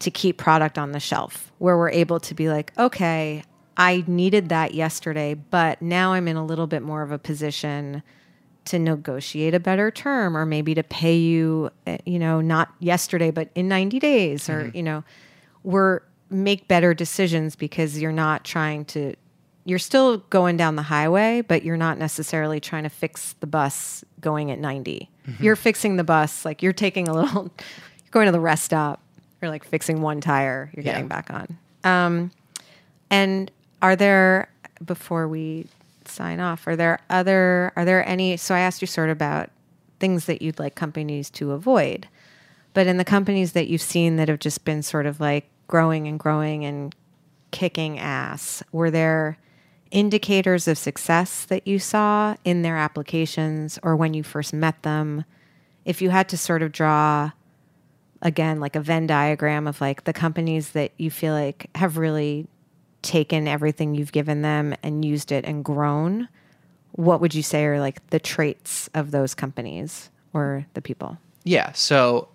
[0.00, 3.42] to keep product on the shelf, where we're able to be like, okay,
[3.76, 8.02] I needed that yesterday, but now I'm in a little bit more of a position
[8.66, 13.30] to negotiate a better term or maybe to pay you, uh, you know, not yesterday,
[13.30, 15.04] but in 90 days or, you know,
[15.62, 19.14] we're make better decisions because you're not trying to
[19.64, 24.02] you're still going down the highway, but you're not necessarily trying to fix the bus
[24.18, 25.10] going at 90.
[25.42, 27.42] You're fixing the bus, like you're taking a little,
[27.98, 29.02] you're going to the rest stop,
[29.40, 31.08] you're like fixing one tire, you're getting Yeah.
[31.08, 31.58] back on.
[31.84, 32.30] Um,
[33.10, 33.50] and
[33.82, 34.48] are there,
[34.84, 35.66] before we
[36.04, 39.50] sign off, are there other, are there any, so I asked you sort of about
[40.00, 42.06] things that you'd like companies to avoid.
[42.74, 46.06] But in the companies that you've seen that have just been sort of like growing
[46.06, 46.94] and growing and
[47.50, 49.38] kicking ass, were there
[49.90, 55.24] indicators of success that you saw in their applications or when you first met them?
[55.84, 57.30] If you had to sort of draw
[58.22, 62.46] again like a Venn diagram of like the companies that you feel like have really
[63.02, 66.28] taken everything you've given them and used it and grown,
[66.92, 71.18] what would you say are like the traits of those companies or the people?
[71.44, 71.72] Yeah.
[71.72, 72.28] So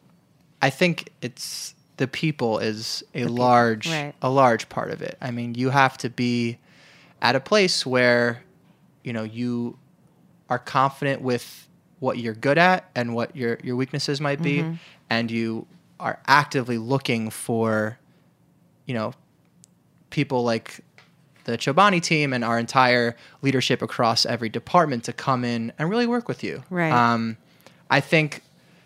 [0.61, 4.13] I think it's the people is a large right.
[4.21, 5.17] a large part of it.
[5.21, 6.57] I mean, you have to be
[7.21, 8.43] at a place where
[9.03, 9.77] you know you
[10.49, 11.67] are confident with
[11.99, 14.73] what you're good at and what your your weaknesses might be Mm-hmm.
[15.09, 15.67] and you
[15.99, 17.97] are actively looking for
[18.85, 19.13] you know
[20.09, 20.79] people like
[21.45, 26.07] the Chobani team and our entire leadership across every department to come in and really
[26.07, 26.63] work with you.
[26.69, 26.91] Right.
[26.91, 27.35] Um,
[27.89, 28.41] I think,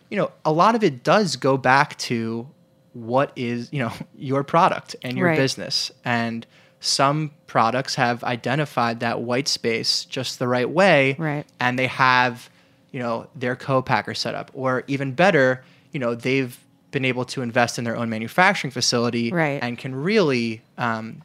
[0.10, 2.48] you know, a lot of it does go back to
[2.94, 5.36] what is, you know, your product and your Right.
[5.36, 5.92] business.
[6.04, 6.48] And
[6.80, 11.16] some products have identified that white space just the right way.
[11.20, 11.46] Right.
[11.60, 12.50] And they have,
[12.92, 14.50] you know, their co-packer set up.
[14.56, 16.58] Or even better, you know, they've
[16.92, 19.60] been able to invest in their own manufacturing facility Right.
[19.62, 21.22] and can really um,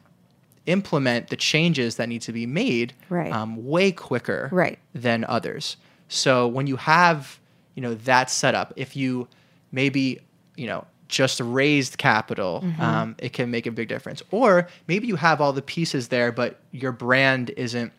[0.65, 3.31] implement the changes that need to be made Right.
[3.31, 4.79] um, way quicker Right.
[4.93, 5.77] than others.
[6.07, 7.39] So when you have,
[7.75, 9.27] you know, that setup, if you
[9.71, 10.19] maybe,
[10.55, 12.81] you know, just raised capital, Mm-hmm.
[12.81, 14.21] um, it can make a big difference.
[14.31, 17.91] Or maybe you have all the pieces there, but your brand isn't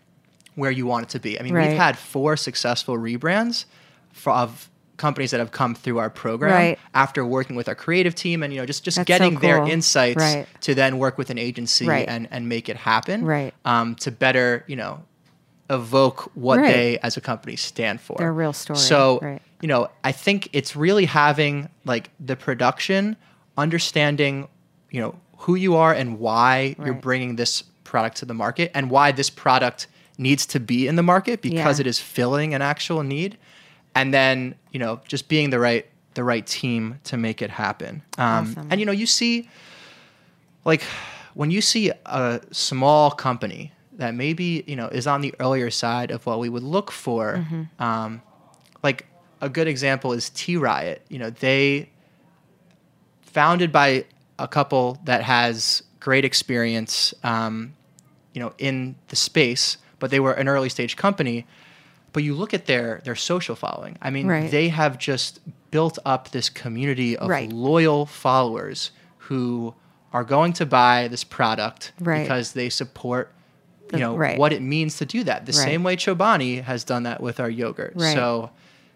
[0.55, 1.39] where you want it to be.
[1.39, 3.65] I mean, we've had four successful rebrands
[4.13, 6.79] for, of companies that have come through our program Right.
[6.95, 9.59] after working with our creative team and you know just just That's so getting their
[9.67, 10.47] insights Right.
[10.63, 12.07] to then work with an agency Right.
[12.09, 13.53] and and make it happen Right.
[13.65, 15.03] um, to better you know
[15.71, 20.13] evoke what they as a company stand for Their real story, so you know i
[20.13, 23.17] think it's really having like the production
[23.57, 24.47] understanding
[24.91, 28.91] you know who you are and why you're bringing this product to the market and
[28.91, 29.87] why this product
[30.19, 31.83] needs to be in the market because Yeah.
[31.83, 33.37] it is filling an actual need
[33.95, 38.03] and then you know just being the right the right team to make it happen
[38.19, 38.69] um, Awesome.
[38.71, 39.49] and you know you see
[40.65, 40.83] like
[41.35, 46.11] when you see a small company that maybe you know is on the earlier side
[46.11, 47.83] of what we would look for Mm-hmm.
[47.83, 48.23] um,
[48.83, 49.07] like
[49.41, 51.03] a good example is T Riot.
[51.09, 51.91] You know, they
[53.23, 54.05] founded by
[54.39, 57.75] a couple that has great experience, um,
[58.33, 61.47] you know, in the space, but they were an early stage company.
[62.15, 63.99] But you look at their their social following.
[64.01, 64.51] I mean, Right.
[64.51, 65.41] they have just
[65.71, 67.53] built up this community of Right.
[67.53, 69.75] loyal followers who
[70.13, 72.23] are going to buy this product Right.
[72.23, 73.31] because they support
[73.93, 74.39] you know right.
[74.39, 75.45] what it means to do that.
[75.47, 75.65] The Right.
[75.65, 78.01] same way Chobani has done that with our yogurt.
[78.01, 78.51] So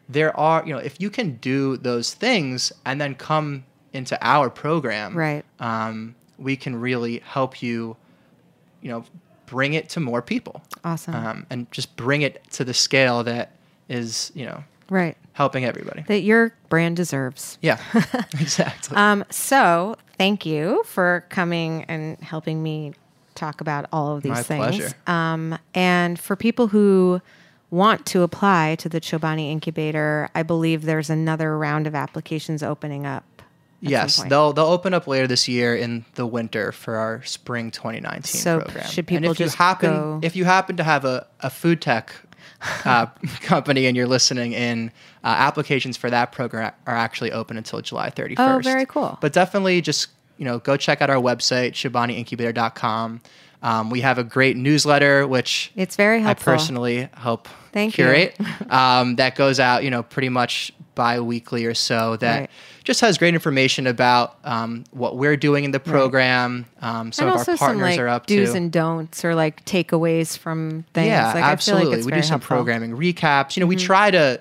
[0.08, 4.48] there are, you know, if you can do those things and then come into our
[4.48, 5.44] program, Right.
[5.60, 7.96] um, we can really help you,
[8.80, 9.04] you know,
[9.48, 10.62] bring it to more people.
[10.84, 11.14] Awesome.
[11.14, 13.52] Um, and just bring it to the scale that
[13.88, 15.16] is, you know, right.
[15.32, 16.02] helping everybody.
[16.02, 17.58] That your brand deserves.
[17.60, 17.78] Yeah,
[18.40, 18.96] exactly.
[18.96, 22.94] Um, so thank you for coming and helping me
[23.34, 24.76] talk about all of these My things.
[24.76, 24.94] pleasure.
[25.06, 27.20] Um, and for people who
[27.70, 33.06] want to apply to the Chobani Incubator, I believe there's another round of applications opening
[33.06, 33.24] up.
[33.80, 38.22] Yes, they'll they'll open up later this year in the winter for our spring 2019
[38.24, 38.86] So program.
[38.86, 41.80] should and people if you happen go- if you happen to have a, a food
[41.80, 42.12] tech
[42.84, 43.06] uh,
[43.40, 44.90] company and you're listening in,
[45.22, 48.34] uh, applications for that program are actually open until July 31st.
[48.38, 49.16] Oh, very cool.
[49.20, 50.08] But definitely just
[50.38, 53.20] you know go check out our website chobaniincubator.com.
[53.60, 56.52] Um, we have a great newsletter which It's very helpful.
[56.52, 58.04] I personally help Thank you.
[58.04, 58.36] curate
[58.70, 62.50] um, that goes out, you know, pretty much bi-weekly or so that Right.
[62.88, 66.64] Just has great information about um, what we're doing in the program.
[66.80, 68.44] Um, some and of also our partners some like are up do's to.
[68.46, 71.08] Do's and don'ts or like takeaways from things.
[71.08, 71.82] yeah, like, absolutely.
[71.82, 72.56] I feel like it's we do some helpful.
[72.56, 72.64] Mm-hmm.
[72.64, 73.56] programming recaps.
[73.56, 74.40] You know, we try to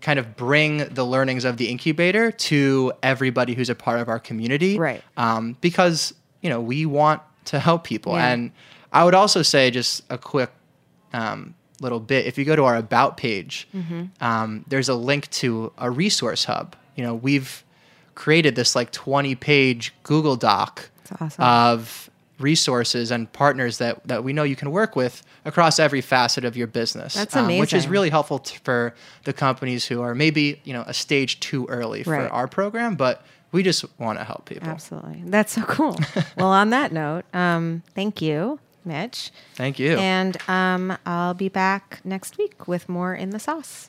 [0.00, 4.18] kind of bring the learnings of the incubator to everybody who's a part of our
[4.18, 4.78] community.
[4.78, 5.02] Right.
[5.18, 8.14] Um, because, you know, we want to help people.
[8.14, 8.28] Yeah.
[8.32, 8.52] And
[8.90, 10.50] I would also say just a quick
[11.12, 12.24] um, little bit.
[12.24, 14.04] If you go to our about page, Mm-hmm.
[14.24, 16.74] um, there's a link to a resource hub.
[16.96, 17.62] You know, we've
[18.14, 20.90] created this like 20 page Google Doc
[21.20, 21.42] awesome.
[21.44, 26.44] of resources and partners that, that we know you can work with across every facet
[26.44, 27.14] of your business.
[27.14, 28.94] That's um, which is really helpful t- for
[29.24, 32.26] the companies who are maybe, you know, a stage too early Right.
[32.28, 34.68] for our program, but we just want to help people.
[34.68, 35.22] Absolutely.
[35.26, 35.96] That's so cool.
[36.36, 39.30] well, on that note, um, thank you, Mitch.
[39.54, 39.96] Thank you.
[39.98, 43.88] And um, I'll be back next week with more in the sauce.